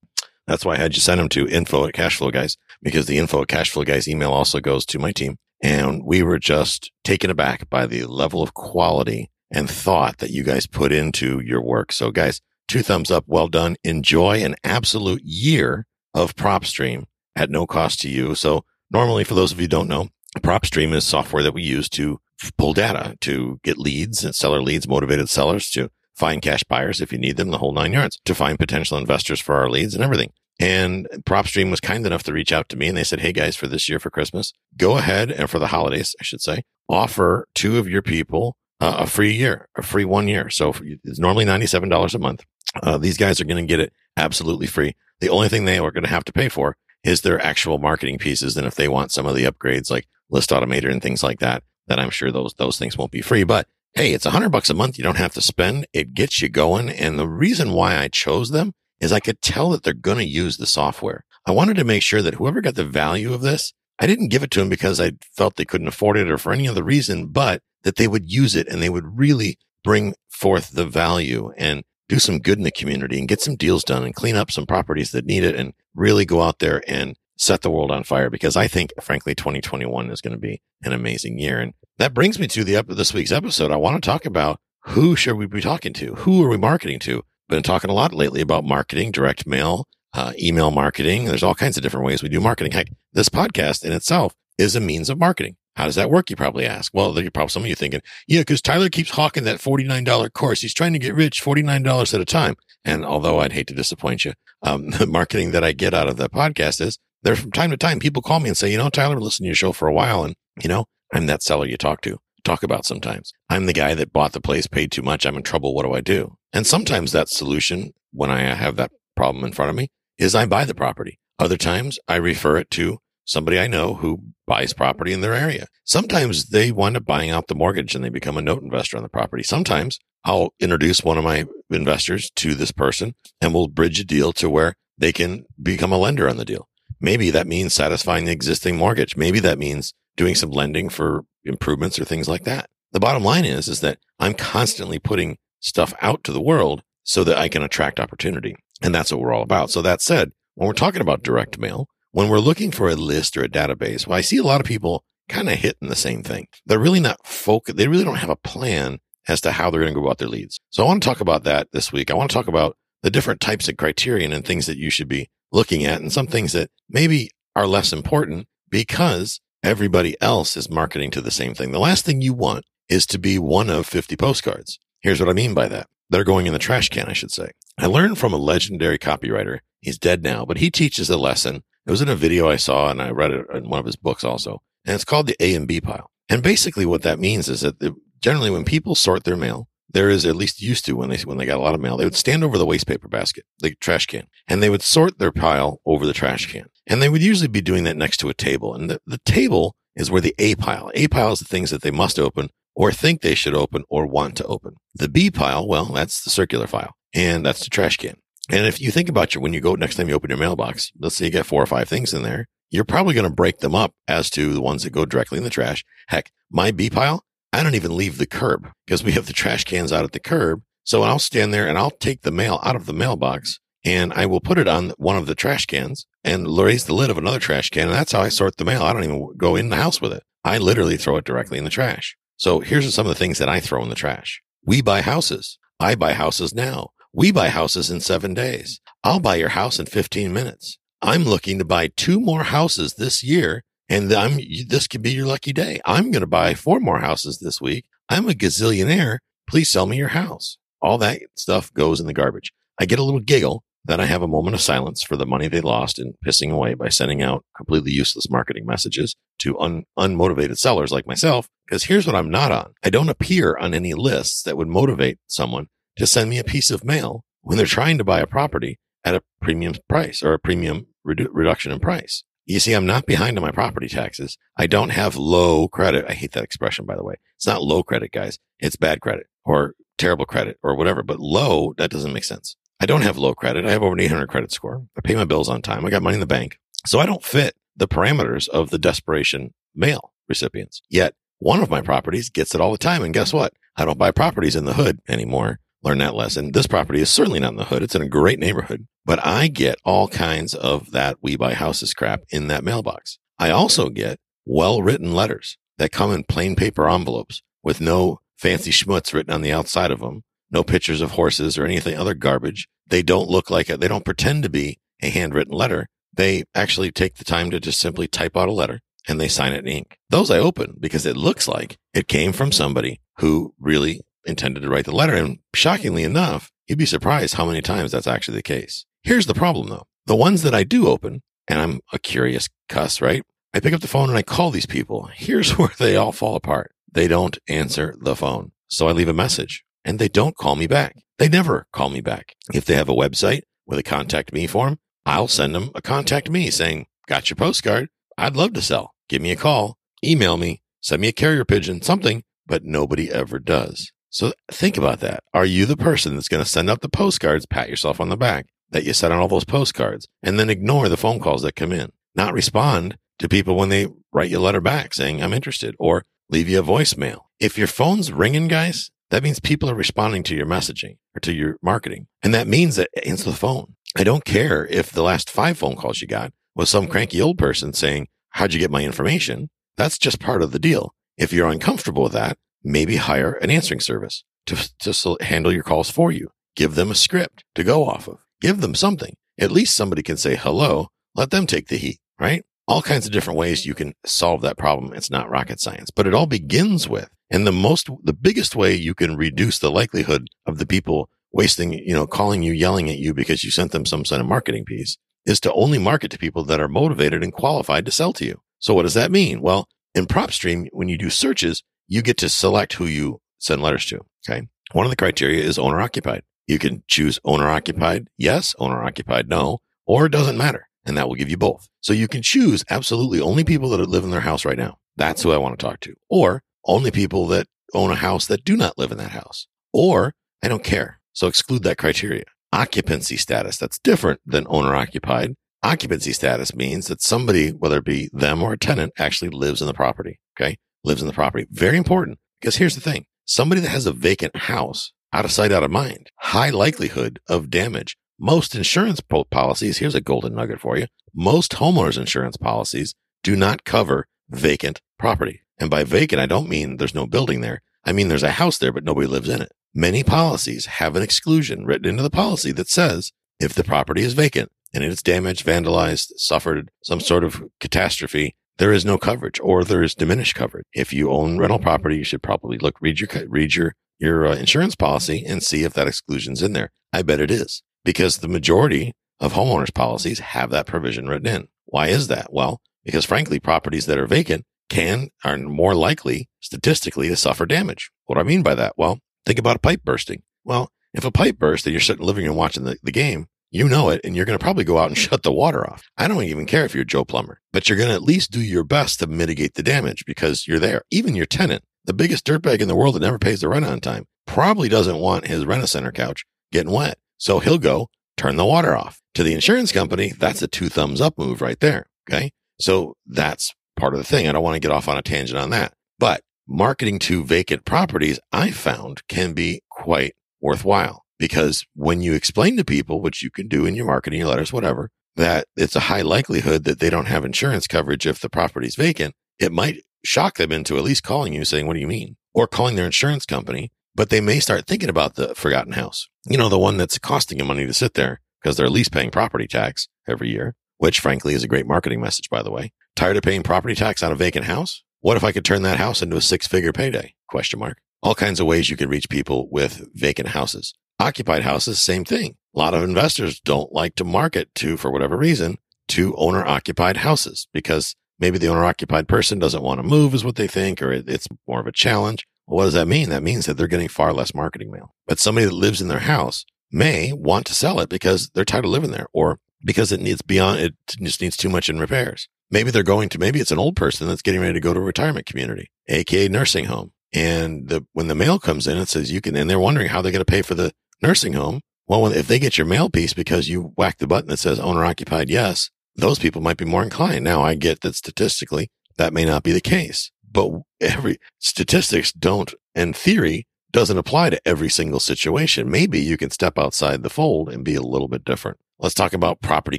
That's 0.47 0.65
why 0.65 0.75
I 0.75 0.79
had 0.79 0.95
you 0.95 1.01
send 1.01 1.21
them 1.21 1.29
to 1.31 1.49
info 1.49 1.87
at 1.87 1.95
cashflow 1.95 2.33
guys 2.33 2.57
because 2.83 3.07
the 3.07 3.19
info 3.19 3.43
at 3.43 3.49
cashflow 3.49 3.87
guys 3.87 4.09
email 4.09 4.33
also 4.33 4.61
goes 4.61 4.85
to 4.87 4.99
my 4.99 5.13
team. 5.13 5.37
And 5.63 6.05
we 6.05 6.23
were 6.23 6.39
just 6.39 6.91
taken 7.05 7.31
aback 7.31 7.71
by 7.71 7.87
the 7.87 8.05
level 8.05 8.43
of 8.43 8.53
quality 8.53 9.31
and 9.51 9.71
thought 9.71 10.19
that 10.19 10.31
you 10.31 10.43
guys 10.43 10.67
put 10.67 10.93
into 10.93 11.41
your 11.41 11.63
work. 11.63 11.93
So 11.93 12.11
guys, 12.11 12.41
two 12.67 12.83
thumbs 12.83 13.11
up. 13.11 13.25
Well 13.27 13.49
done. 13.49 13.77
Enjoy 13.85 14.43
an 14.43 14.57
absolute 14.65 15.23
year 15.25 15.87
of 16.15 16.35
PropStream 16.35 17.05
at 17.37 17.51
no 17.51 17.67
cost 17.67 18.01
to 18.01 18.09
you. 18.09 18.35
So 18.35 18.65
normally, 18.91 19.25
for 19.25 19.35
those 19.35 19.53
of 19.53 19.61
you 19.61 19.69
don't 19.69 19.89
know, 19.89 20.09
PropStream 20.41 20.93
is 20.95 21.05
software 21.05 21.43
that 21.43 21.55
we 21.55 21.63
use 21.63 21.89
to 21.91 22.21
pull 22.57 22.73
data, 22.73 23.17
to 23.21 23.61
get 23.63 23.79
leads 23.79 24.25
and 24.25 24.35
seller 24.35 24.63
leads, 24.63 24.89
motivated 24.89 25.29
sellers, 25.29 25.71
to 25.71 25.91
find 26.15 26.43
cash 26.43 26.65
buyers 26.65 27.01
if 27.01 27.13
you 27.13 27.19
need 27.19 27.37
them, 27.37 27.51
the 27.51 27.59
whole 27.59 27.73
nine 27.73 27.93
yards, 27.93 28.21
to 28.25 28.35
find 28.35 28.59
potential 28.59 28.99
investors 28.99 29.41
for 29.41 29.55
our 29.55 29.71
leads 29.71 29.95
and 29.95 30.03
everything. 30.03 30.33
And 30.61 31.09
PropStream 31.25 31.71
was 31.71 31.81
kind 31.81 32.07
enough 32.07 32.23
to 32.25 32.33
reach 32.33 32.53
out 32.53 32.69
to 32.69 32.77
me 32.77 32.89
and 32.89 32.97
they 32.97 33.05
said, 33.05 33.21
Hey 33.21 33.33
guys, 33.33 33.57
for 33.57 33.67
this 33.67 33.89
year 33.89 33.99
for 33.99 34.11
Christmas, 34.11 34.53
go 34.77 34.99
ahead 34.99 35.31
and 35.31 35.49
for 35.49 35.59
the 35.59 35.69
holidays, 35.69 36.15
I 36.21 36.25
should 36.25 36.41
say, 36.41 36.63
offer 36.89 37.49
two 37.55 37.79
of 37.79 37.89
your 37.89 38.03
people 38.03 38.57
uh, 38.81 38.97
a 38.99 39.07
free 39.07 39.33
year, 39.33 39.69
a 39.77 39.83
free 39.83 40.05
one 40.05 40.29
year. 40.29 40.51
So 40.51 40.75
it's 41.05 41.19
normally 41.19 41.45
$97 41.45 42.15
a 42.15 42.19
month. 42.19 42.45
Uh, 42.83 42.99
these 42.99 43.17
guys 43.17 43.41
are 43.41 43.45
going 43.45 43.65
to 43.65 43.69
get 43.69 43.81
it 43.81 43.93
absolutely 44.17 44.67
free. 44.67 44.95
The 45.21 45.29
only 45.29 45.49
thing 45.49 45.65
they 45.65 45.79
are 45.79 45.91
going 45.91 46.05
to 46.05 46.11
have 46.11 46.25
to 46.25 46.33
pay 46.33 46.49
for 46.49 46.77
is 47.05 47.23
their 47.23 47.41
actual 47.41 47.79
marketing 47.79 48.19
pieces. 48.19 48.57
And 48.57 48.67
if 48.67 48.75
they 48.75 48.89
want 48.89 49.13
some 49.13 49.27
of 49.27 49.35
the 49.35 49.45
upgrades 49.45 49.91
like 49.91 50.07
list 50.31 50.51
automator 50.51 50.91
and 50.91 51.03
things 51.03 51.23
like 51.23 51.41
that, 51.41 51.63
then 51.87 51.99
I'm 51.99 52.11
sure 52.11 52.31
those, 52.31 52.55
those 52.55 52.79
things 52.79 52.97
won't 52.97 53.11
be 53.11 53.23
free. 53.23 53.45
But 53.45 53.69
hey, 53.95 54.13
it's 54.13 54.27
a 54.27 54.31
hundred 54.31 54.51
bucks 54.51 54.71
a 54.71 54.75
month. 54.75 54.99
You 54.99 55.05
don't 55.05 55.19
have 55.19 55.35
to 55.35 55.43
spend. 55.43 55.87
It 55.93 56.15
gets 56.15 56.41
you 56.41 56.49
going. 56.49 56.89
And 56.89 57.19
the 57.19 57.29
reason 57.29 57.73
why 57.73 57.97
I 57.99 58.09
chose 58.09 58.51
them 58.51 58.73
is 59.01 59.13
I 59.13 59.21
could 59.21 59.43
tell 59.43 59.71
that 59.71 59.83
they're 59.83 59.95
going 59.95 60.19
to 60.19 60.25
use 60.25 60.57
the 60.57 60.67
software. 60.67 61.25
I 61.45 61.51
wanted 61.51 61.77
to 61.77 61.85
make 61.85 62.03
sure 62.03 62.23
that 62.23 62.35
whoever 62.35 62.61
got 62.61 62.77
the 62.77 62.85
value 62.85 63.35
of 63.35 63.41
this, 63.41 63.73
I 63.99 64.07
didn't 64.07 64.29
give 64.29 64.43
it 64.43 64.51
to 64.53 64.61
them 64.61 64.69
because 64.69 65.01
I 65.01 65.13
felt 65.33 65.57
they 65.57 65.65
couldn't 65.65 65.89
afford 65.89 66.17
it 66.17 66.31
or 66.31 66.39
for 66.39 66.53
any 66.53 66.69
other 66.69 66.85
reason, 66.85 67.27
but 67.27 67.63
that 67.83 67.97
they 67.97 68.07
would 68.07 68.31
use 68.31 68.55
it 68.55 68.69
and 68.69 68.81
they 68.81 68.89
would 68.89 69.19
really 69.19 69.59
bring 69.83 70.15
forth 70.31 70.71
the 70.71 70.87
value. 70.87 71.53
And 71.59 71.83
do 72.13 72.19
some 72.19 72.41
good 72.41 72.59
in 72.59 72.65
the 72.65 72.71
community 72.71 73.19
and 73.19 73.27
get 73.27 73.41
some 73.41 73.57
deals 73.57 73.83
done 73.83 74.05
and 74.05 74.15
clean 74.15 74.37
up 74.37 74.51
some 74.51 74.67
properties 74.67 75.13
that 75.13 75.25
need 75.25 75.43
it 75.43 75.57
and 75.57 75.73
really 75.95 76.25
go 76.25 76.43
out 76.43 76.59
there 76.59 76.83
and 76.87 77.17
set 77.37 77.63
the 77.63 77.71
world 77.71 77.91
on 77.91 78.05
fire 78.05 78.31
because 78.31 78.57
I 78.57 78.69
think, 78.69 78.93
frankly, 79.01 79.35
2021 79.35 80.11
is 80.11 80.21
going 80.21 80.33
to 80.33 80.39
be 80.39 80.63
an 80.83 80.93
amazing 80.93 81.39
year. 81.39 81.61
And 81.61 81.75
that 81.99 82.15
brings 82.15 82.39
me 82.39 82.47
to 82.49 82.65
the 82.65 82.77
up 82.77 82.89
of 82.89 82.97
this 82.97 83.13
week's 83.13 83.33
episode. 83.33 83.71
I 83.71 83.77
want 83.77 84.03
to 84.03 84.07
talk 84.07 84.25
about 84.25 84.61
who 84.87 85.17
should 85.17 85.37
we 85.37 85.47
be 85.47 85.61
talking 85.61 85.93
to? 85.95 86.15
Who 86.17 86.43
are 86.45 86.49
we 86.49 86.57
marketing 86.57 86.99
to? 87.01 87.23
Been 87.49 87.63
talking 87.63 87.91
a 87.91 87.95
lot 87.95 88.15
lately 88.15 88.41
about 88.41 88.65
marketing, 88.65 89.11
direct 89.11 89.47
mail, 89.47 89.87
uh, 90.15 90.33
email 90.39 90.71
marketing. 90.71 91.25
There's 91.25 91.43
all 91.43 91.55
kinds 91.55 91.77
of 91.77 91.83
different 91.83 92.07
ways 92.07 92.23
we 92.23 92.29
do 92.29 92.41
marketing. 92.41 92.73
Heck, 92.73 92.89
this 93.13 93.29
podcast 93.29 93.85
in 93.85 93.93
itself 93.93 94.35
is 94.59 94.77
a 94.77 94.81
means 94.81 95.11
of 95.11 95.19
marketing. 95.19 95.57
How 95.77 95.87
does 95.87 95.95
that 95.95 96.11
work? 96.11 96.29
You 96.29 96.37
probably 96.37 96.67
ask. 96.67 96.93
Well, 96.93 97.19
you're 97.19 97.31
probably 97.31 97.49
some 97.49 97.63
of 97.63 97.69
you 97.69 97.75
thinking, 97.75 98.03
yeah, 98.27 98.41
because 98.41 98.61
Tyler 98.61 98.91
keeps 98.91 99.11
hawking 99.11 99.45
that 99.45 99.59
$49 99.59 100.33
course. 100.33 100.61
He's 100.61 100.75
trying 100.75 100.93
to 100.93 100.99
get 100.99 101.15
rich 101.15 101.43
$49 101.43 102.15
at 102.15 102.21
a 102.21 102.25
time. 102.25 102.57
And 102.85 103.05
although 103.05 103.41
I'd 103.41 103.53
hate 103.53 103.69
to 103.69 103.75
disappoint 103.75 104.25
you, 104.25 104.35
um, 104.63 104.91
the 104.99 105.07
marketing 105.07 105.53
that 105.53 105.65
I 105.65 105.73
get 105.73 105.95
out 105.95 106.09
of 106.09 106.17
the 106.17 106.29
podcast 106.29 106.81
is 106.81 106.99
there 107.23 107.37
from 107.37 107.53
time 107.53 107.71
to 107.71 107.77
time, 107.77 107.99
people 107.99 108.23
call 108.23 108.41
me 108.41 108.49
and 108.49 108.57
say, 108.57 108.71
you 108.71 108.79
know, 108.79 108.91
Tyler, 108.91 109.21
listen 109.21 109.45
to 109.45 109.49
your 109.49 109.55
show 109.55 109.73
for 109.73 109.87
a 109.89 109.93
while. 109.93 110.25
And, 110.25 110.35
you 110.63 110.69
know, 110.69 110.87
I'm 111.13 111.27
that 111.27 111.43
seller 111.43 111.67
you 111.67 111.77
talk 111.77 112.01
to, 112.03 112.19
talk 112.45 112.63
about 112.63 112.85
sometimes. 112.85 113.33
I'm 113.49 113.67
the 113.67 113.73
guy 113.73 113.95
that 113.95 114.13
bought 114.13 114.33
the 114.33 114.41
place, 114.41 114.67
paid 114.67 114.91
too 114.91 115.03
much. 115.03 115.25
I'm 115.25 115.37
in 115.37 115.43
trouble. 115.43 115.75
What 115.75 115.85
do 115.85 115.93
I 115.93 116.01
do? 116.01 116.37
And 116.53 116.67
sometimes 116.67 117.13
that 117.13 117.29
solution, 117.29 117.93
when 118.13 118.31
I 118.31 118.55
have 118.55 118.77
that 118.77 118.91
problem 119.17 119.45
in 119.45 119.53
front 119.53 119.71
of 119.71 119.77
me, 119.77 119.89
is 120.19 120.35
I 120.35 120.47
buy 120.47 120.65
the 120.65 120.75
property. 120.75 121.19
Other 121.39 121.57
times 121.57 121.99
I 122.09 122.17
refer 122.17 122.57
it 122.57 122.71
to 122.73 122.99
somebody 123.25 123.59
I 123.59 123.67
know 123.67 123.95
who 123.95 124.23
buys 124.47 124.73
property 124.73 125.13
in 125.13 125.21
their 125.21 125.35
area. 125.35 125.67
Sometimes 125.85 126.51
they 126.51 126.73
wind 126.73 126.97
up 126.97 127.05
buying 127.05 127.31
out 127.31 127.49
the 127.49 127.55
mortgage 127.55 127.95
and 127.95 128.05
they 128.05 128.09
become 128.09 128.37
a 128.37 128.43
note 128.43 128.63
investor 128.63 128.97
on 128.97 129.03
the 129.03 129.09
property. 129.09 129.43
Sometimes 129.43 129.99
I'll 130.25 130.55
introduce 130.61 131.03
one 131.03 131.19
of 131.19 131.25
my 131.25 131.47
investors 131.71 132.31
to 132.37 132.55
this 132.55 132.73
person 132.73 133.15
and 133.41 133.55
we'll 133.55 133.69
bridge 133.69 134.01
a 134.01 134.05
deal 134.05 134.33
to 134.35 134.51
where 134.51 134.75
they 134.99 135.13
can 135.13 135.45
become 135.61 135.93
a 135.93 135.99
lender 135.99 136.29
on 136.29 136.37
the 136.37 136.45
deal. 136.45 136.69
Maybe 137.01 137.31
that 137.31 137.47
means 137.47 137.75
satisfying 137.75 138.25
the 138.25 138.33
existing 138.33 138.77
mortgage. 138.77 139.17
Maybe 139.17 139.41
that 139.41 139.59
means 139.59 139.93
doing 140.17 140.35
some 140.35 140.51
lending 140.51 140.89
for 140.89 141.25
improvements 141.45 141.99
or 141.99 142.05
things 142.05 142.29
like 142.29 142.45
that. 142.45 142.71
The 142.93 143.01
bottom 143.01 143.25
line 143.25 143.45
is, 143.45 143.69
is 143.69 143.81
that 143.81 143.99
I'm 144.21 144.35
constantly 144.35 144.99
putting 144.99 145.39
stuff 145.59 145.95
out 146.01 146.23
to 146.25 146.33
the 146.33 146.41
world 146.41 146.83
so 147.03 147.25
that 147.25 147.39
I 147.39 147.49
can 147.49 147.63
attract 147.63 147.99
opportunity. 147.99 148.57
And 148.83 148.95
that's 148.95 149.11
what 149.11 149.21
we're 149.21 149.33
all 149.33 149.43
about. 149.43 149.71
So 149.71 149.83
that 149.83 150.01
said, 150.01 150.33
when 150.55 150.67
we're 150.67 150.75
talking 150.75 151.01
about 151.01 151.23
direct 151.23 151.59
mail, 151.59 151.89
when 152.13 152.29
we're 152.29 152.39
looking 152.39 152.71
for 152.71 152.89
a 152.89 152.95
list 152.95 153.37
or 153.37 153.43
a 153.43 153.49
database, 153.49 154.07
well, 154.07 154.17
I 154.17 154.21
see 154.21 154.37
a 154.37 154.43
lot 154.43 154.61
of 154.61 154.67
people 154.67 155.05
kind 155.29 155.49
of 155.49 155.59
hitting 155.59 155.89
the 155.89 155.97
same 155.97 156.23
thing. 156.23 156.47
They're 156.67 156.79
really 156.79 157.01
not 157.01 157.27
focused. 157.27 157.77
They 157.77 157.89
really 157.89 158.05
don't 158.05 158.17
have 158.17 158.31
a 158.31 158.37
plan 158.37 159.01
as 159.29 159.41
to 159.41 159.53
how 159.53 159.71
they're 159.71 159.81
going 159.81 159.95
to 159.95 160.01
go 160.01 160.05
about 160.05 160.19
their 160.19 160.29
leads. 160.29 160.61
So 160.71 160.85
I 160.85 160.87
want 160.87 161.03
to 161.03 161.09
talk 161.09 161.21
about 161.21 161.45
that 161.45 161.69
this 161.73 161.93
week. 161.93 162.11
I 162.11 162.15
want 162.15 162.31
to 162.31 162.35
talk 162.35 162.49
about 162.49 162.77
the 163.03 163.11
different 163.11 163.41
types 163.41 163.69
of 163.69 163.77
criterion 163.77 164.33
and 164.33 164.45
things 164.45 164.67
that 164.67 164.79
you 164.79 164.91
should 164.91 165.09
be 165.09 165.31
looking 165.51 165.85
at 165.85 166.01
and 166.01 166.13
some 166.13 166.27
things 166.27 166.53
that 166.53 166.71
maybe 166.89 167.31
are 167.55 167.67
less 167.67 167.93
important 167.93 168.47
because 168.71 169.41
everybody 169.63 170.21
else 170.21 170.57
is 170.57 170.71
marketing 170.71 171.11
to 171.13 171.21
the 171.21 171.31
same 171.31 171.55
thing. 171.55 171.73
The 171.73 171.79
last 171.79 172.05
thing 172.05 172.21
you 172.21 172.35
want 172.35 172.65
is 172.89 173.07
to 173.07 173.19
be 173.19 173.39
one 173.39 173.71
of 173.71 173.87
50 173.87 174.17
postcards. 174.17 174.79
Here's 175.01 175.21
what 175.21 175.29
I 175.29 175.35
mean 175.35 175.55
by 175.55 175.69
that. 175.69 175.89
They're 176.11 176.25
going 176.25 176.47
in 176.47 176.53
the 176.53 176.59
trash 176.59 176.89
can, 176.89 177.07
I 177.07 177.13
should 177.13 177.31
say. 177.31 177.53
I 177.79 177.87
learned 177.87 178.19
from 178.19 178.33
a 178.33 178.39
legendary 178.39 178.99
copywriter. 178.99 179.61
He's 179.81 179.99
dead 179.99 180.23
now, 180.23 180.45
but 180.45 180.59
he 180.59 180.71
teaches 180.71 181.09
a 181.09 181.17
lesson 181.17 181.63
it 181.87 181.91
was 181.91 182.03
in 182.03 182.09
a 182.09 182.17
video 182.17 182.49
I 182.49 182.57
saw 182.57 182.91
and 182.91 183.01
I 183.01 183.11
read 183.11 183.33
it 183.33 183.47
in 183.55 183.69
one 183.69 183.81
of 183.81 183.87
his 183.87 183.97
books 183.97 184.25
also. 184.25 184.63
And 184.85 184.95
it's 184.95 185.05
called 185.05 185.27
the 185.27 185.37
A 185.41 185.55
and 185.55 185.67
B 185.67 185.81
pile. 185.81 186.11
And 186.29 186.43
basically 186.43 186.87
what 186.87 187.03
that 187.03 187.19
means 187.19 187.49
is 187.49 187.61
that 187.63 187.81
the, 187.81 187.95
generally 188.21 188.51
when 188.51 188.65
people 188.65 188.95
sort 188.95 189.25
their 189.25 189.37
mail, 189.37 189.69
there 189.91 190.09
is 190.09 190.25
at 190.25 190.37
least 190.37 190.63
used 190.63 190.87
to 190.87 190.95
when 190.95 191.11
they, 191.11 191.19
when 191.19 191.39
they 191.39 191.45
got 191.45 191.59
a 191.59 191.63
lot 191.63 191.75
of 191.75 191.81
mail, 191.81 191.97
they 191.97 192.05
would 192.05 192.17
stand 192.17 192.43
over 192.43 192.57
the 192.57 192.67
waste 192.67 192.87
paper 192.87 193.09
basket, 193.09 193.45
the 193.59 193.75
trash 193.75 194.07
can, 194.07 194.27
and 194.49 194.63
they 194.63 194.71
would 194.71 194.83
sort 194.83 195.19
their 195.19 195.33
pile 195.33 195.81
over 195.85 196.07
the 196.07 196.15
trash 196.15 196.51
can. 196.51 196.67
And 196.87 197.03
they 197.03 197.09
would 197.09 197.23
usually 197.23 197.49
be 197.49 197.61
doing 197.61 197.85
that 197.85 197.97
next 197.97 198.17
to 198.19 198.29
a 198.29 198.35
table. 198.35 198.75
And 198.75 198.89
the, 198.89 199.01
the 199.07 199.21
table 199.27 199.77
is 199.95 200.11
where 200.11 200.21
the 200.21 200.35
A 200.39 200.55
pile, 200.55 200.91
A 200.95 201.09
pile 201.09 201.33
is 201.33 201.41
the 201.41 201.45
things 201.45 201.71
that 201.71 201.83
they 201.83 201.91
must 201.91 202.19
open 202.19 202.49
or 202.75 202.91
think 202.91 203.21
they 203.21 203.35
should 203.35 203.55
open 203.55 203.85
or 203.91 204.07
want 204.07 204.37
to 204.37 204.47
open. 204.47 204.77
The 204.95 205.09
B 205.09 205.31
pile, 205.31 205.69
well, 205.69 205.87
that's 205.87 206.25
the 206.25 206.31
circular 206.31 206.67
file 206.67 206.95
and 207.13 207.45
that's 207.45 207.65
the 207.65 207.71
trash 207.71 207.99
can. 207.99 208.17
And 208.51 208.67
if 208.67 208.81
you 208.81 208.91
think 208.91 209.09
about 209.09 209.35
your, 209.35 209.43
when 209.43 209.53
you 209.53 209.61
go 209.61 209.75
next 209.75 209.97
time 209.97 210.09
you 210.09 210.15
open 210.15 210.31
your 210.31 210.39
mailbox, 210.39 210.93
let's 210.99 211.17
say 211.17 211.27
you 211.27 211.31
get 211.31 211.47
four 211.47 211.63
or 211.63 211.67
five 211.67 211.89
things 211.89 212.13
in 212.13 212.23
there, 212.23 212.49
you're 212.71 212.85
probably 212.85 213.15
going 213.15 213.29
to 213.29 213.35
break 213.35 213.59
them 213.59 213.75
up 213.75 213.95
as 214.09 214.31
to 214.31 214.53
the 214.53 214.61
ones 214.61 214.83
that 214.83 214.91
go 214.91 215.05
directly 215.05 215.39
in 215.39 215.45
the 215.45 215.51
trash. 215.51 215.85
Heck, 216.09 216.33
my 216.51 216.71
B 216.71 216.91
pile, 216.91 217.25
I 217.53 217.63
don't 217.63 217.75
even 217.75 217.97
leave 217.97 218.19
the 218.19 218.27
curb 218.27 218.69
because 218.87 219.05
we 219.05 219.13
have 219.13 219.27
the 219.27 219.33
trash 219.33 219.65
cans 219.65 219.93
out 219.93 220.05
at 220.05 220.13
the 220.13 220.21
curb. 220.21 220.63
So 220.85 221.03
I'll 221.03 221.19
stand 221.19 221.55
there 221.55 221.69
and 221.69 221.79
I'll 221.79 221.91
take 221.91 222.23
the 222.23 222.33
mail 222.33 222.61
out 222.65 222.75
of 222.75 222.87
the 222.87 222.93
mailbox 222.93 223.61
and 223.85 224.13
I 224.15 224.27
will 224.27 224.41
put 224.41 224.59
it 224.59 224.69
on 224.69 224.91
one 224.97 225.17
of 225.17 225.27
the 225.27 225.35
trash 225.35 225.67
cans 225.67 226.07
and 226.25 226.57
raise 226.57 226.85
the 226.85 226.95
lid 226.95 227.11
of 227.11 227.19
another 227.19 227.39
trash 227.39 227.71
can. 227.71 227.89
And 227.89 227.95
that's 227.95 228.13
how 228.13 228.23
I 228.23 228.29
sort 228.29 228.57
the 228.57 228.65
mail. 228.65 228.83
I 228.83 228.93
don't 228.93 229.05
even 229.05 229.35
go 229.37 229.55
in 229.55 229.69
the 229.69 229.77
house 229.77 230.01
with 230.01 230.13
it. 230.13 230.23
I 230.45 230.59
literally 230.59 230.97
throw 230.97 231.17
it 231.17 231.25
directly 231.25 231.59
in 231.59 231.65
the 231.65 231.71
trash. 231.71 232.17
So 232.37 232.61
here's 232.61 232.93
some 232.93 233.07
of 233.07 233.11
the 233.11 233.19
things 233.19 233.39
that 233.39 233.49
I 233.49 233.61
throw 233.61 233.83
in 233.83 233.89
the 233.89 233.95
trash. 233.95 234.43
We 234.65 234.83
buy 234.83 235.03
houses. 235.03 235.59
I 235.79 235.95
buy 235.95 236.15
houses 236.15 236.55
now. 236.55 236.91
We 237.13 237.31
buy 237.31 237.49
houses 237.49 237.91
in 237.91 238.01
seven 238.01 238.35
days. 238.35 238.81
I'll 239.05 239.21
buy 239.21 239.37
your 239.37 239.51
house 239.51 239.79
in 239.79 239.87
15 239.87 240.33
minutes. 240.33 240.79
I'm 241.01 241.25
looking 241.25 241.59
to 241.59 241.65
buy 241.65 241.91
two 241.97 242.21
more 242.21 242.45
houses 242.45 242.95
this 242.95 243.23
year. 243.23 243.65
And 243.89 244.13
I'm, 244.13 244.39
this 244.69 244.87
could 244.87 245.03
be 245.03 245.13
your 245.13 245.27
lucky 245.27 245.53
day. 245.53 245.81
I'm 245.85 246.11
going 246.11 246.23
to 246.23 246.27
buy 246.27 246.55
four 246.55 246.81
more 246.81 247.01
houses 247.01 247.39
this 247.39 247.61
week. 247.61 247.85
I'm 248.09 248.29
a 248.29 248.33
gazillionaire. 248.33 249.19
Please 249.47 249.69
sell 249.69 249.87
me 249.87 249.97
your 249.97 250.09
house. 250.09 250.57
All 250.81 250.97
that 250.99 251.21
stuff 251.37 251.73
goes 251.75 252.01
in 252.01 252.07
the 252.07 252.15
garbage. 252.15 252.53
I 252.81 252.87
get 252.87 252.99
a 252.99 253.05
little 253.05 253.21
giggle 253.21 253.65
then 253.85 254.01
I 254.01 254.07
have 254.07 254.23
a 254.23 254.29
moment 254.29 254.55
of 254.55 254.61
silence 254.61 255.03
for 255.03 255.17
the 255.17 255.27
money 255.27 255.49
they 255.49 255.61
lost 255.61 255.99
in 255.99 256.15
pissing 256.25 256.53
away 256.53 256.75
by 256.75 256.89
sending 256.89 257.21
out 257.21 257.45
completely 257.57 257.91
useless 257.91 258.31
marketing 258.31 258.65
messages 258.65 259.17
to 259.39 259.59
un- 259.59 259.85
unmotivated 259.99 260.59
sellers 260.59 260.93
like 260.93 261.07
myself. 261.07 261.49
Because 261.67 261.85
here's 261.85 262.07
what 262.07 262.15
I'm 262.15 262.31
not 262.31 262.53
on. 262.53 262.75
I 262.85 262.91
don't 262.91 263.09
appear 263.09 263.57
on 263.57 263.75
any 263.75 263.93
lists 263.95 264.43
that 264.45 264.57
would 264.57 264.69
motivate 264.69 265.19
someone 265.27 265.67
to 265.97 266.07
send 266.07 266.31
me 266.31 266.39
a 266.39 266.45
piece 266.45 266.71
of 266.71 266.85
mail 266.85 267.25
when 267.43 267.57
they're 267.57 267.67
trying 267.67 267.99
to 267.99 268.05
buy 268.05 268.21
a 268.21 268.27
property 268.27 268.79
at 269.05 269.15
a 269.15 269.23
premium 269.41 269.75
price 269.89 270.23
or 270.23 270.33
a 270.33 270.39
premium 270.39 270.87
redu- 271.07 271.29
reduction 271.31 271.73
in 271.73 271.81
price. 271.81 272.25
You 272.45 272.59
see, 272.61 272.73
I'm 272.73 272.87
not 272.87 273.07
behind 273.07 273.39
on 273.39 273.45
my 273.45 273.53
property 273.53 273.89
taxes. 273.89 274.37
I 274.57 274.67
don't 274.67 274.91
have 274.91 275.17
low 275.17 275.69
credit. 275.69 276.05
I 276.09 276.15
hate 276.15 276.33
that 276.33 276.45
expression, 276.45 276.85
by 276.87 276.97
the 276.97 277.05
way. 277.05 277.15
It's 277.37 277.47
not 277.47 277.63
low 277.63 277.83
credit, 277.83 278.11
guys. 278.11 278.39
It's 278.59 278.77
bad 278.77 279.01
credit 279.01 279.27
or 279.45 279.75
terrible 279.99 280.27
credit 280.27 280.59
or 280.63 280.77
whatever, 280.77 281.03
but 281.03 281.21
low, 281.21 281.75
that 281.79 281.91
doesn't 281.91 282.13
make 282.13 282.25
sense. 282.25 282.57
I 282.81 282.87
don't 282.87 283.03
have 283.03 283.17
low 283.17 283.35
credit. 283.35 283.65
I 283.65 283.71
have 283.71 283.83
over 283.83 283.93
an 283.93 284.01
800 284.01 284.29
credit 284.29 284.51
score. 284.51 284.85
I 284.97 285.01
pay 285.03 285.15
my 285.15 285.25
bills 285.25 285.49
on 285.49 285.63
time. 285.63 285.87
I 285.87 285.91
got 285.91 286.03
money 286.03 286.15
in 286.15 286.21
the 286.21 286.27
bank. 286.27 286.59
So 286.85 286.99
I 286.99 287.07
don't 287.07 287.23
fit 287.23 287.55
the 287.77 287.87
parameters 287.87 288.49
of 288.49 288.71
the 288.71 288.79
desperation 288.79 289.55
mail 289.75 290.13
recipients. 290.29 290.83
Yet 290.89 291.15
one 291.39 291.61
of 291.61 291.71
my 291.71 291.81
properties 291.81 292.29
gets 292.29 292.55
it 292.55 292.61
all 292.61 292.73
the 292.73 292.79
time. 292.79 293.03
And 293.03 293.15
guess 293.15 293.33
what? 293.33 293.53
I 293.77 293.85
don't 293.85 293.99
buy 293.99 294.11
properties 294.11 294.57
in 294.57 294.65
the 294.65 294.75
hood 294.75 294.99
anymore. 295.09 295.61
Learn 295.83 295.99
that 295.99 296.15
lesson. 296.15 296.53
This 296.53 296.67
property 296.67 297.01
is 297.01 297.11
certainly 297.11 297.41
not 297.41 297.53
in 297.53 297.57
the 297.57 297.65
hood. 297.65 297.83
It's 297.83 297.95
in 297.95 298.03
a 298.03 298.09
great 298.09 298.39
neighborhood, 298.39 298.87
but 299.05 299.25
I 299.25 299.49
get 299.49 299.79
all 299.85 300.09
kinds 300.09 300.55
of 300.55 300.93
that 300.93 301.19
we 301.21 301.37
buy 301.37 301.55
houses 301.55 301.93
crap 301.95 302.23
in 302.31 302.47
that 302.49 302.65
mailbox. 302.65 303.19
I 303.39 303.51
also 303.51 303.89
get 303.89 304.19
well 304.47 304.83
written 304.83 305.13
letters 305.13 305.59
that 305.79 305.93
come 305.93 306.13
in 306.13 306.25
plain 306.25 306.55
paper 306.55 306.89
envelopes 306.89 307.43
with 307.63 307.81
no 307.81 308.21
fancy 308.37 308.71
schmutz 308.71 309.13
written 309.13 309.33
on 309.33 309.43
the 309.43 309.53
outside 309.53 309.91
of 309.91 310.01
them 310.01 310.23
no 310.53 310.63
pictures 310.63 311.01
of 311.01 311.13
horses 311.13 311.59
or 311.59 311.65
anything 311.65 311.97
other 311.97 312.15
garbage. 312.15 312.69
They 312.87 313.03
don't 313.03 313.29
look 313.29 313.51
like 313.51 313.71
it. 313.71 313.81
They 313.81 313.89
don't 313.89 314.05
pretend 314.05 314.43
to 314.43 314.51
be 314.51 314.79
a 315.03 315.09
handwritten 315.09 315.55
letter. 315.55 315.89
They 316.13 316.45
actually 316.55 316.93
take 316.93 317.17
the 317.17 317.25
time 317.25 317.51
to 317.51 317.59
just 317.59 317.81
simply 317.81 318.07
type 318.07 318.37
out 318.37 318.49
a 318.49 318.53
letter 318.53 318.81
and 319.09 319.19
they 319.19 319.29
sign 319.29 319.55
it 319.55 319.67
in 319.67 319.73
ink. 319.73 319.97
Those 320.11 320.31
I 320.31 320.39
open 320.39 320.77
because 320.79 321.07
it 321.07 321.17
looks 321.17 321.49
like 321.49 321.79
it 321.95 322.07
came 322.07 322.33
from 322.33 322.53
somebody 322.53 323.01
who 323.19 323.55
really 323.59 324.03
intended 324.27 324.63
to 324.63 324.69
write 324.69 324.85
the 324.85 324.95
letter. 324.95 325.15
And 325.15 325.39
shockingly 325.55 326.05
enough, 326.05 326.51
you'd 326.67 326.79
be 326.79 326.87
surprised 326.87 327.35
how 327.35 327.47
many 327.47 327.63
times 327.63 327.93
that's 327.93 328.07
actually 328.07 328.37
the 328.37 328.43
case. 328.43 328.87
Here's 329.03 329.27
the 329.27 329.35
problem 329.35 329.69
though. 329.69 329.87
The 330.07 330.17
ones 330.17 330.43
that 330.43 330.55
I 330.55 330.65
do 330.65 330.89
open, 330.89 331.23
and 331.49 331.61
I'm 331.61 331.81
a 331.93 331.99
curious 331.99 332.49
cuss, 332.69 333.01
right? 333.01 333.25
I 333.55 333.61
pick 333.61 333.75
up 333.75 333.81
the 333.81 333.89
phone 333.89 334.09
and 334.09 334.19
I 334.19 334.23
call 334.23 334.51
these 334.51 334.67
people. 334.67 335.11
Here's 335.15 335.53
where 335.59 335.73
they 335.79 335.97
all 335.97 336.13
fall 336.13 336.37
apart. 336.37 336.73
They 336.91 337.09
don't 337.09 337.39
answer 337.49 337.95
the 338.01 338.17
phone. 338.17 338.53
So 338.69 338.89
I 338.89 338.93
leave 338.93 339.09
a 339.09 339.15
message 339.15 339.65
and 339.85 339.99
they 339.99 340.09
don't 340.09 340.37
call 340.37 340.57
me 340.57 340.67
back. 340.67 340.97
They 341.19 341.29
never 341.29 341.67
call 341.73 341.91
me 341.91 342.01
back. 342.01 342.35
If 342.53 342.65
they 342.65 342.75
have 342.75 342.89
a 342.89 342.95
website 342.95 343.43
with 343.67 343.79
a 343.79 343.83
contact 343.83 344.33
me 344.33 344.47
form, 344.47 344.79
I'll 345.05 345.29
send 345.29 345.55
them 345.55 345.71
a 345.75 345.83
contact 345.83 346.31
me 346.31 346.51
saying, 346.51 346.87
got 347.07 347.29
your 347.29 347.37
postcard. 347.37 347.89
I'd 348.17 348.37
love 348.37 348.53
to 348.55 348.63
sell. 348.63 348.95
Give 349.09 349.23
me 349.23 349.33
a 349.33 349.37
call, 349.37 349.79
email 350.05 350.37
me, 350.37 350.63
send 350.81 351.03
me 351.03 351.09
a 351.09 351.13
carrier 351.13 351.45
pigeon, 351.45 351.83
something, 351.83 352.25
but 352.47 352.65
nobody 352.65 353.11
ever 353.11 353.39
does. 353.39 353.93
So 354.13 354.35
think 354.51 354.77
about 354.77 355.01
that. 355.01 355.25
Are 355.33 355.47
you 355.47 355.65
the 355.65 355.77
person 355.77 356.15
that's 356.15 356.29
going 356.29 356.45
to 356.45 356.49
send 356.49 356.69
out 356.69 356.83
the 356.83 356.89
postcards, 356.91 357.47
pat 357.47 357.71
yourself 357.71 357.99
on 357.99 358.11
the 358.11 358.17
back 358.17 358.47
that 358.71 358.85
you 358.85 358.93
sent 358.93 359.13
on 359.13 359.19
all 359.19 359.27
those 359.27 359.45
postcards 359.45 360.07
and 360.23 360.39
then 360.39 360.51
ignore 360.51 360.89
the 360.91 360.99
phone 360.99 361.19
calls 361.19 361.43
that 361.43 361.57
come 361.57 361.73
in, 361.73 361.93
not 362.15 362.35
respond 362.35 362.99
to 363.19 363.29
people 363.29 363.57
when 363.57 363.71
they 363.71 363.89
write 364.13 364.31
you 364.31 364.39
a 364.39 364.41
letter 364.41 364.61
back 364.61 364.93
saying, 364.93 365.23
I'm 365.23 365.33
interested 365.33 365.75
or 365.79 366.05
leave 366.29 366.47
you 366.47 366.61
a 366.61 366.63
voicemail. 366.63 367.21
If 367.41 367.57
your 367.57 367.67
phone's 367.67 368.13
ringing, 368.13 368.49
guys, 368.49 368.91
that 369.09 369.23
means 369.23 369.41
people 369.41 369.71
are 369.71 369.75
responding 369.75 370.23
to 370.25 370.35
your 370.35 370.47
messaging 370.47 370.99
or 371.17 371.21
to 371.21 371.33
your 371.33 371.57
marketing. 371.63 372.07
And 372.23 372.35
that 372.35 372.47
means 372.47 372.77
that 372.77 372.91
answer 373.07 373.31
the 373.31 373.37
phone. 373.37 373.77
I 373.97 374.05
don't 374.05 374.27
care 374.27 374.67
if 374.67 374.91
the 374.91 375.03
last 375.03 375.31
five 375.31 375.57
phone 375.57 375.77
calls 375.77 376.03
you 376.03 376.07
got 376.07 376.33
was 376.55 376.69
some 376.69 376.87
cranky 376.87 377.21
old 377.21 377.39
person 377.39 377.73
saying, 377.73 378.09
how'd 378.31 378.53
you 378.53 378.61
get 378.61 378.71
my 378.71 378.85
information? 378.85 379.49
That's 379.79 379.99
just 379.99 380.21
part 380.21 380.43
of 380.43 380.53
the 380.53 380.59
deal. 380.59 380.95
If 381.17 381.33
you're 381.33 381.49
uncomfortable 381.49 382.03
with 382.03 382.13
that, 382.13 382.37
maybe 382.65 382.97
hire 382.97 383.33
an 383.33 383.51
answering 383.51 383.81
service 383.81 384.25
to, 384.47 384.71
to 384.81 385.17
handle 385.21 385.53
your 385.53 385.63
calls 385.63 385.91
for 385.91 386.11
you. 386.11 386.31
Give 386.55 386.75
them 386.75 386.91
a 386.91 386.95
script 386.95 387.45
to 387.55 387.65
go 387.65 387.87
off 387.87 388.09
of. 388.09 388.19
Give 388.41 388.61
them 388.61 388.75
something. 388.75 389.17
At 389.39 389.51
least 389.51 389.77
somebody 389.77 390.03
can 390.03 390.17
say 390.17 390.37
hello. 390.37 390.89
Let 391.15 391.31
them 391.31 391.47
take 391.47 391.69
the 391.69 391.77
heat, 391.77 391.99
right? 392.19 392.45
All 392.69 392.83
kinds 392.83 393.07
of 393.07 393.13
different 393.13 393.39
ways 393.39 393.67
you 393.67 393.75
can 393.75 393.95
solve 394.05 394.43
that 394.43 394.59
problem. 394.59 394.93
It's 394.93 395.11
not 395.11 395.31
rocket 395.31 395.61
science, 395.61 395.91
but 395.91 396.07
it 396.07 396.15
all 396.15 396.27
begins 396.27 396.89
with 396.89 397.11
and 397.31 397.47
the 397.47 397.53
most, 397.53 397.89
the 398.05 398.13
biggest 398.13 398.55
way 398.55 398.75
you 398.75 398.95
can 398.95 399.17
reduce 399.17 399.59
the 399.59 399.71
likelihood 399.71 400.29
of 400.47 400.59
the 400.59 400.67
people 400.67 401.09
wasting, 401.33 401.73
you 401.73 401.95
know, 401.95 402.07
calling 402.07 402.43
you, 402.43 402.53
yelling 402.53 402.91
at 402.91 402.99
you 402.99 403.15
because 403.15 403.43
you 403.43 403.51
sent 403.51 403.73
them 403.73 403.87
some 403.87 404.05
sort 404.05 404.21
of 404.21 404.27
marketing 404.27 404.67
piece 404.67 404.99
is 405.25 405.41
to 405.41 405.53
only 405.55 405.79
market 405.79 406.11
to 406.11 406.19
people 406.19 406.45
that 406.45 406.61
are 406.61 406.69
motivated 406.69 407.23
and 407.23 407.33
qualified 407.33 407.87
to 407.87 407.91
sell 407.91 408.13
to 408.13 408.27
you. 408.27 408.43
So 408.59 408.75
what 408.75 408.83
does 408.83 408.95
that 408.95 409.11
mean? 409.11 409.41
Well, 409.41 409.67
in 409.95 410.07
PropStream, 410.07 410.67
when 410.73 410.89
you 410.89 410.99
do 410.99 411.09
searches, 411.09 411.63
you 411.93 412.01
get 412.01 412.17
to 412.17 412.29
select 412.31 412.73
who 412.73 412.87
you 412.87 413.21
send 413.39 413.61
letters 413.61 413.85
to. 413.85 414.01
Okay. 414.27 414.49
One 414.73 414.87
of 414.87 414.91
the 414.91 414.97
criteria 414.97 415.45
is 415.45 415.59
owner 415.59 415.79
occupied. 415.79 416.23
You 416.47 416.59
can 416.59 416.83
choose 416.89 417.21
owner 417.23 417.51
occupied. 417.51 418.09
Yes. 418.17 418.55
Owner 418.59 418.83
occupied. 418.83 419.29
No, 419.29 419.59
or 419.85 420.07
it 420.07 420.13
doesn't 420.13 420.39
matter. 420.39 420.69
And 420.87 420.97
that 420.97 421.07
will 421.07 421.17
give 421.17 421.29
you 421.29 421.37
both. 421.37 421.69
So 421.83 421.93
you 421.93 422.09
can 422.09 422.23
choose 422.23 422.65
absolutely 422.71 423.21
only 423.21 423.45
people 423.45 423.69
that 423.71 423.89
live 423.89 424.05
in 424.05 424.11
their 424.11 424.21
house 424.21 424.47
right 424.47 424.57
now. 424.57 424.79
That's 424.97 425.23
who 425.23 425.33
I 425.33 425.37
want 425.37 425.59
to 425.59 425.65
talk 425.65 425.81
to. 425.81 425.95
Or 426.09 426.43
only 426.65 426.91
people 426.91 427.27
that 427.29 427.47
own 427.75 427.91
a 427.91 427.97
house 427.97 428.27
that 428.27 428.43
do 428.43 428.57
not 428.57 428.79
live 428.79 428.91
in 428.91 428.99
that 428.99 429.11
house. 429.11 429.47
Or 429.73 430.15
I 430.43 430.49
don't 430.49 430.65
care. 430.65 430.99
So 431.13 431.27
exclude 431.27 431.63
that 431.65 431.77
criteria. 431.77 432.25
Occupancy 432.55 433.19
status. 433.19 433.59
That's 433.59 433.79
different 433.79 434.21
than 434.25 434.47
owner 434.49 434.75
occupied. 434.75 435.35
Occupancy 435.63 436.15
status 436.15 436.55
means 436.55 436.87
that 436.87 437.03
somebody, 437.03 437.51
whether 437.51 437.79
it 437.79 437.85
be 437.85 438.09
them 438.15 438.43
or 438.43 438.55
a 438.55 438.59
tenant, 438.59 438.95
actually 438.99 439.31
lives 439.31 439.61
in 439.61 439.67
the 439.67 439.75
property. 439.75 440.19
Okay. 440.41 440.57
Lives 440.85 441.03
in 441.03 441.07
the 441.07 441.15
property. 441.15 441.47
Very 441.51 441.77
important 441.77 442.19
because 442.41 442.57
here's 442.57 442.75
the 442.75 442.81
thing. 442.81 443.07
Somebody 443.25 443.61
that 443.61 443.69
has 443.69 443.87
a 443.87 443.93
vacant 443.93 444.35
house 444.37 444.93
out 445.13 445.25
of 445.25 445.31
sight, 445.31 445.53
out 445.53 445.63
of 445.63 445.71
mind, 445.71 446.11
high 446.17 446.51
likelihood 446.51 447.21
of 447.29 447.51
damage. 447.51 447.97
Most 448.19 448.55
insurance 448.55 449.01
policies, 449.01 449.79
here's 449.79 449.95
a 449.95 450.01
golden 450.01 450.35
nugget 450.35 450.61
for 450.61 450.77
you. 450.77 450.87
Most 451.15 451.53
homeowners 451.53 451.99
insurance 451.99 452.37
policies 452.37 452.95
do 453.23 453.37
not 453.37 453.65
cover 453.65 454.09
vacant 454.29 454.81
property. 454.99 455.43
And 455.59 455.71
by 455.71 455.85
vacant, 455.85 456.21
I 456.21 456.27
don't 456.27 456.49
mean 456.49 456.77
there's 456.77 456.95
no 456.95 457.07
building 457.07 457.41
there. 457.41 457.63
I 457.85 457.93
mean 457.93 458.09
there's 458.09 458.23
a 458.23 458.33
house 458.33 458.59
there, 458.59 458.73
but 458.73 458.85
nobody 458.85 459.07
lives 459.07 459.29
in 459.29 459.43
it. 459.43 459.53
Many 459.75 460.03
policies 460.03 460.67
have 460.67 460.97
an 460.97 461.03
exclusion 461.03 461.65
written 461.65 461.89
into 461.89 462.03
the 462.03 462.11
policy 462.11 462.53
that 462.53 462.69
says 462.69 463.13
if 463.41 463.55
the 463.55 463.65
property 463.65 464.03
is 464.03 464.15
vacant 464.15 464.51
and 464.75 464.85
it 464.85 464.91
is 464.91 465.03
damaged, 465.03 465.45
vandalized, 465.47 466.13
suffered 466.17 466.71
some 466.83 467.01
sort 467.01 467.25
of 467.25 467.43
catastrophe, 467.61 468.37
there 468.63 468.73
is 468.73 468.85
no 468.85 468.97
coverage 468.97 469.41
or 469.41 469.65
there 469.65 469.83
is 469.83 469.93
diminished 469.93 470.37
coverage. 470.37 470.65
If 470.73 470.93
you 470.93 471.11
own 471.11 471.37
rental 471.37 471.59
property, 471.59 471.97
you 471.97 472.05
should 472.05 472.23
probably 472.23 472.59
look, 472.59 472.81
read 472.81 473.01
your, 473.01 473.09
read 473.27 473.57
your, 473.57 473.75
your 473.99 474.25
uh, 474.25 474.37
insurance 474.37 474.77
policy 474.77 475.25
and 475.27 475.43
see 475.43 475.65
if 475.65 475.73
that 475.73 475.89
exclusion's 475.89 476.43
in 476.43 476.53
there. 476.53 476.71
I 476.93 477.03
bet 477.03 477.19
it 477.19 477.33
is 477.33 477.65
because 477.85 478.19
the 478.19 478.29
majority 478.29 478.93
of 479.19 479.33
homeowners 479.33 479.75
policies 479.75 480.21
have 480.21 480.51
that 480.51 480.67
provision 480.67 481.09
written 481.09 481.27
in. 481.27 481.49
Why 481.65 481.89
is 481.89 482.07
that? 482.07 482.33
Well, 482.33 482.61
because 482.85 483.05
frankly, 483.05 483.41
properties 483.41 483.87
that 483.87 483.99
are 483.99 484.07
vacant 484.07 484.45
can 484.69 485.09
are 485.25 485.37
more 485.39 485.75
likely 485.75 486.29
statistically 486.39 487.09
to 487.09 487.17
suffer 487.17 487.47
damage. 487.47 487.91
What 488.07 488.15
do 488.15 488.21
I 488.21 488.23
mean 488.23 488.45
by 488.45 488.55
that? 488.55 488.75
Well, 488.77 489.01
think 489.27 489.41
about 489.41 489.57
a 489.57 489.59
pipe 489.59 489.83
bursting. 489.83 490.23
Well, 490.45 490.71
if 490.95 491.05
a 491.05 491.11
pipe 491.11 491.37
bursts 491.37 491.67
and 491.67 491.73
you're 491.73 491.81
sitting 491.81 492.07
living 492.07 492.29
and 492.29 492.37
watching 492.37 492.63
the, 492.63 492.77
the 492.81 492.93
game, 492.93 493.27
you 493.53 493.69
know 493.69 493.91
it, 493.91 494.01
and 494.03 494.17
you're 494.17 494.25
going 494.25 494.39
to 494.39 494.43
probably 494.43 494.65
go 494.65 494.79
out 494.79 494.89
and 494.89 494.99
shut 494.99 495.23
the 495.23 495.33
water 495.33 495.65
off. 495.71 495.85
I 495.97 496.09
don't 496.09 496.25
even 496.25 496.47
care 496.47 496.65
if 496.65 496.75
you're 496.75 496.85
Joe 496.85 497.05
Plumber, 497.05 497.39
but 497.53 497.69
you're 497.69 497.79
going 497.79 497.91
to 497.91 497.95
at 497.95 498.03
least 498.03 498.33
do 498.33 498.41
your 498.41 498.65
best 498.65 498.99
to 498.99 499.07
mitigate 499.07 499.55
the 499.55 499.63
damage 499.63 500.05
because 500.05 500.49
you're 500.49 500.59
there. 500.59 500.83
Even 500.91 501.15
your 501.15 501.27
tenant 501.27 501.63
the 501.85 501.93
biggest 501.93 502.25
dirtbag 502.25 502.61
in 502.61 502.69
the 502.69 502.77
world 502.77 502.95
that 502.95 503.01
never 503.01 503.19
pays 503.19 503.41
the 503.41 503.49
rent 503.49 503.65
on 503.65 503.81
time, 503.81 504.07
probably 504.27 504.69
doesn't 504.69 504.99
want 504.99 505.27
his 505.27 505.45
rent 505.45 505.65
a 505.65 505.67
center 505.67 505.93
couch 505.93 506.25
getting 506.53 506.73
wet. 506.73 506.99
So 507.19 507.41
he'll 507.41 507.59
go 507.59 507.89
turn 508.17 508.37
the 508.37 508.45
water 508.45 508.77
off. 508.77 509.01
To 509.15 509.23
the 509.23 509.35
insurance 509.35 509.73
company, 509.73 510.13
that's 510.17 510.43
a 510.43 510.49
two 510.49 510.69
thumbs 510.69 511.01
up 511.01 511.19
move 511.19 511.43
right 511.43 511.59
there. 511.61 511.87
Okay. 512.09 512.33
So 512.61 512.95
that's 513.07 513.53
part 513.77 513.95
of 513.95 513.99
the 513.99 514.05
thing. 514.05 514.29
I 514.29 514.33
don't 514.33 514.43
want 514.43 514.55
to 514.55 514.61
get 514.61 514.71
off 514.71 514.89
on 514.89 514.97
a 514.97 515.03
tangent 515.03 515.39
on 515.39 515.51
that, 515.51 515.75
but 515.99 516.23
marketing 516.47 516.99
to 517.01 517.25
vacant 517.25 517.65
properties 517.65 518.21
I 518.33 518.51
found 518.51 519.07
can 519.09 519.33
be 519.33 519.63
quite 519.71 520.15
worthwhile 520.41 521.05
because 521.23 521.65
when 521.77 522.03
you 522.03 522.15
explain 522.15 522.57
to 522.57 522.65
people, 522.65 523.01
which 523.01 523.23
you 523.23 523.31
can 523.31 523.47
do 523.47 523.65
in 523.65 523.77
your 523.77 523.87
marketing 523.87 524.19
your 524.19 524.29
letters, 524.29 524.53
whatever, 524.53 524.91
that 525.15 525.47
it's 525.57 525.77
a 525.77 525.87
high 525.87 526.03
likelihood 526.03 526.65
that 526.65 526.81
they 526.81 526.91
don't 526.91 527.07
have 527.07 527.25
insurance 527.25 527.69
coverage 527.69 528.09
if 528.09 528.19
the 528.19 528.29
property's 528.29 528.75
vacant, 528.75 529.15
it 529.39 529.53
might 529.53 529.85
shock 530.05 530.37
them 530.37 530.51
into 530.51 530.77
at 530.77 530.83
least 530.83 531.05
calling 531.05 531.33
you 531.33 531.45
saying, 531.45 531.69
what 531.69 531.75
do 531.75 531.79
you 531.79 531.87
mean? 531.87 532.17
Or 532.35 532.49
calling 532.49 532.75
their 532.75 532.87
insurance 532.87 533.25
company, 533.25 533.71
but 533.95 534.11
they 534.11 534.21
may 534.21 534.41
start 534.41 534.67
thinking 534.67 534.89
about 534.89 535.15
the 535.15 535.33
forgotten 535.37 535.75
house. 535.75 536.09
You 536.27 536.37
know, 536.37 536.49
the 536.49 536.59
one 536.59 536.77
that's 536.77 536.99
costing 536.99 537.39
you 537.39 537.45
money 537.45 537.69
to 537.69 537.73
sit 537.73 537.95
there 537.95 538.21
because 538.43 538.57
they're 538.57 538.67
at 538.67 538.73
least 538.73 538.91
paying 538.91 539.13
property 539.13 539.47
tax 539.47 539.87
every 540.09 540.29
year, 540.29 540.57
which 540.79 540.99
frankly 540.99 541.35
is 541.35 541.45
a 541.45 541.49
great 541.49 541.69
marketing 541.69 542.01
message, 542.01 542.31
by 542.31 542.43
the 542.43 542.51
way. 542.51 542.73
Tired 542.97 543.17
of 543.17 543.23
paying 543.23 543.45
property 543.45 543.77
tax 543.77 544.03
on 544.03 544.11
a 544.11 544.17
vacant 544.17 544.47
house? 544.47 544.83
What 544.99 545.17
if 545.17 545.23
I 545.23 545.31
could 545.31 545.45
turn 545.45 545.63
that 545.63 545.79
house 545.79 546.03
into 546.03 546.17
a 546.17 546.21
six 546.21 546.49
figure 546.49 546.73
payday? 546.73 547.15
Question 547.29 547.61
mark. 547.61 547.79
All 548.03 548.17
kinds 548.17 548.41
of 548.41 548.49
ways 548.49 548.71
you 548.71 548.77
can 548.77 548.89
reach 548.89 549.09
people 549.09 549.49
with 549.53 549.87
vacant 549.95 550.31
houses. 550.31 550.75
Occupied 551.03 551.43
houses, 551.43 551.83
same 551.83 552.05
thing. 552.05 552.37
A 552.55 552.59
lot 552.61 552.75
of 552.75 552.85
investors 552.85 553.41
don't 553.41 553.73
like 553.73 553.97
to 553.97 554.05
market 554.05 554.55
to, 554.55 554.77
for 554.77 554.93
whatever 554.93 555.17
reason, 555.17 555.59
to 555.89 556.15
owner 556.15 556.47
occupied 556.47 556.99
houses 556.99 557.49
because 557.53 557.97
maybe 558.21 558.39
the 558.39 558.47
owner 558.47 558.65
occupied 558.65 559.09
person 559.09 559.41
doesn't 559.41 559.65
want 559.65 559.81
to 559.81 559.83
move 559.83 560.15
is 560.15 560.25
what 560.25 560.37
they 560.37 560.47
think, 560.47 560.81
or 560.81 560.93
it's 560.93 561.27
more 561.49 561.59
of 561.59 561.67
a 561.67 561.73
challenge. 561.73 562.25
Well, 562.47 562.59
what 562.59 562.65
does 562.67 562.75
that 562.75 562.87
mean? 562.87 563.09
That 563.09 563.25
means 563.25 563.47
that 563.47 563.55
they're 563.55 563.67
getting 563.67 563.89
far 563.89 564.13
less 564.13 564.33
marketing 564.33 564.71
mail. 564.71 564.95
But 565.09 565.19
somebody 565.19 565.45
that 565.45 565.53
lives 565.53 565.81
in 565.81 565.89
their 565.89 565.99
house 565.99 566.45
may 566.71 567.13
want 567.13 567.47
to 567.47 567.55
sell 567.55 567.81
it 567.81 567.89
because 567.89 568.31
they're 568.33 568.45
tired 568.45 568.65
of 568.65 568.71
living 568.71 568.93
there 568.93 569.09
or 569.13 569.41
because 569.65 569.91
it 569.91 570.01
needs 570.01 570.23
beyond, 570.23 570.61
it 570.61 570.75
just 571.01 571.21
needs 571.21 571.37
too 571.37 571.49
much 571.49 571.69
in 571.69 571.81
repairs. 571.81 572.29
Maybe 572.49 572.71
they're 572.71 572.85
going 572.85 573.09
to, 573.09 573.19
maybe 573.19 573.41
it's 573.41 573.51
an 573.51 573.59
old 573.59 573.75
person 573.75 574.07
that's 574.07 574.23
getting 574.23 574.41
ready 574.41 574.53
to 574.53 574.61
go 574.61 574.73
to 574.73 574.79
a 574.79 574.85
retirement 574.85 575.27
community, 575.27 575.73
aka 575.89 576.29
nursing 576.29 576.67
home. 576.67 576.93
And 577.13 577.69
the, 577.69 577.85
when 577.93 578.07
the 578.07 578.15
mail 578.15 578.39
comes 578.39 578.69
in, 578.69 578.79
it 578.79 578.89
says 578.89 579.11
you 579.11 579.21
can, 579.21 579.35
and 579.35 579.51
they're 579.51 579.59
wondering 579.59 579.89
how 579.89 580.01
they're 580.01 580.13
going 580.13 580.25
to 580.25 580.25
pay 580.25 580.43
for 580.43 580.55
the 580.55 580.73
nursing 581.03 581.35
home. 581.35 581.61
Well, 581.87 582.07
if 582.07 582.29
they 582.29 582.39
get 582.39 582.57
your 582.57 582.67
mail 582.67 582.89
piece 582.89 583.13
because 583.13 583.49
you 583.49 583.73
whack 583.77 583.99
the 583.99 584.07
button 584.07 584.31
that 584.31 584.39
says 584.39 584.61
owner 584.61 584.85
occupied, 584.85 585.29
yes, 585.29 585.71
those 585.97 586.19
people 586.19 586.41
might 586.41 586.57
be 586.57 586.65
more 586.65 586.83
inclined. 586.83 587.25
Now 587.25 587.43
I 587.43 587.55
get 587.55 587.81
that 587.81 587.95
statistically 587.95 588.71
that 588.97 589.13
may 589.13 589.25
not 589.25 589.43
be 589.43 589.53
the 589.53 589.61
case, 589.61 590.11
but 590.31 590.51
every 590.81 591.19
statistics 591.39 592.13
don't 592.13 592.55
and 592.75 592.97
theory 592.97 593.47
doesn't 593.73 593.99
apply 593.99 594.31
to 594.31 594.41
every 594.47 594.69
single 594.69 595.01
situation. 595.01 595.71
Maybe 595.71 596.01
you 596.01 596.17
can 596.17 596.31
step 596.31 596.59
outside 596.59 597.03
the 597.03 597.11
fold 597.11 597.49
and 597.49 597.65
be 597.65 597.75
a 597.75 597.83
little 597.83 598.09
bit 598.09 598.25
different. 598.25 598.59
Let's 598.79 598.95
talk 598.95 599.13
about 599.13 599.41
property 599.41 599.79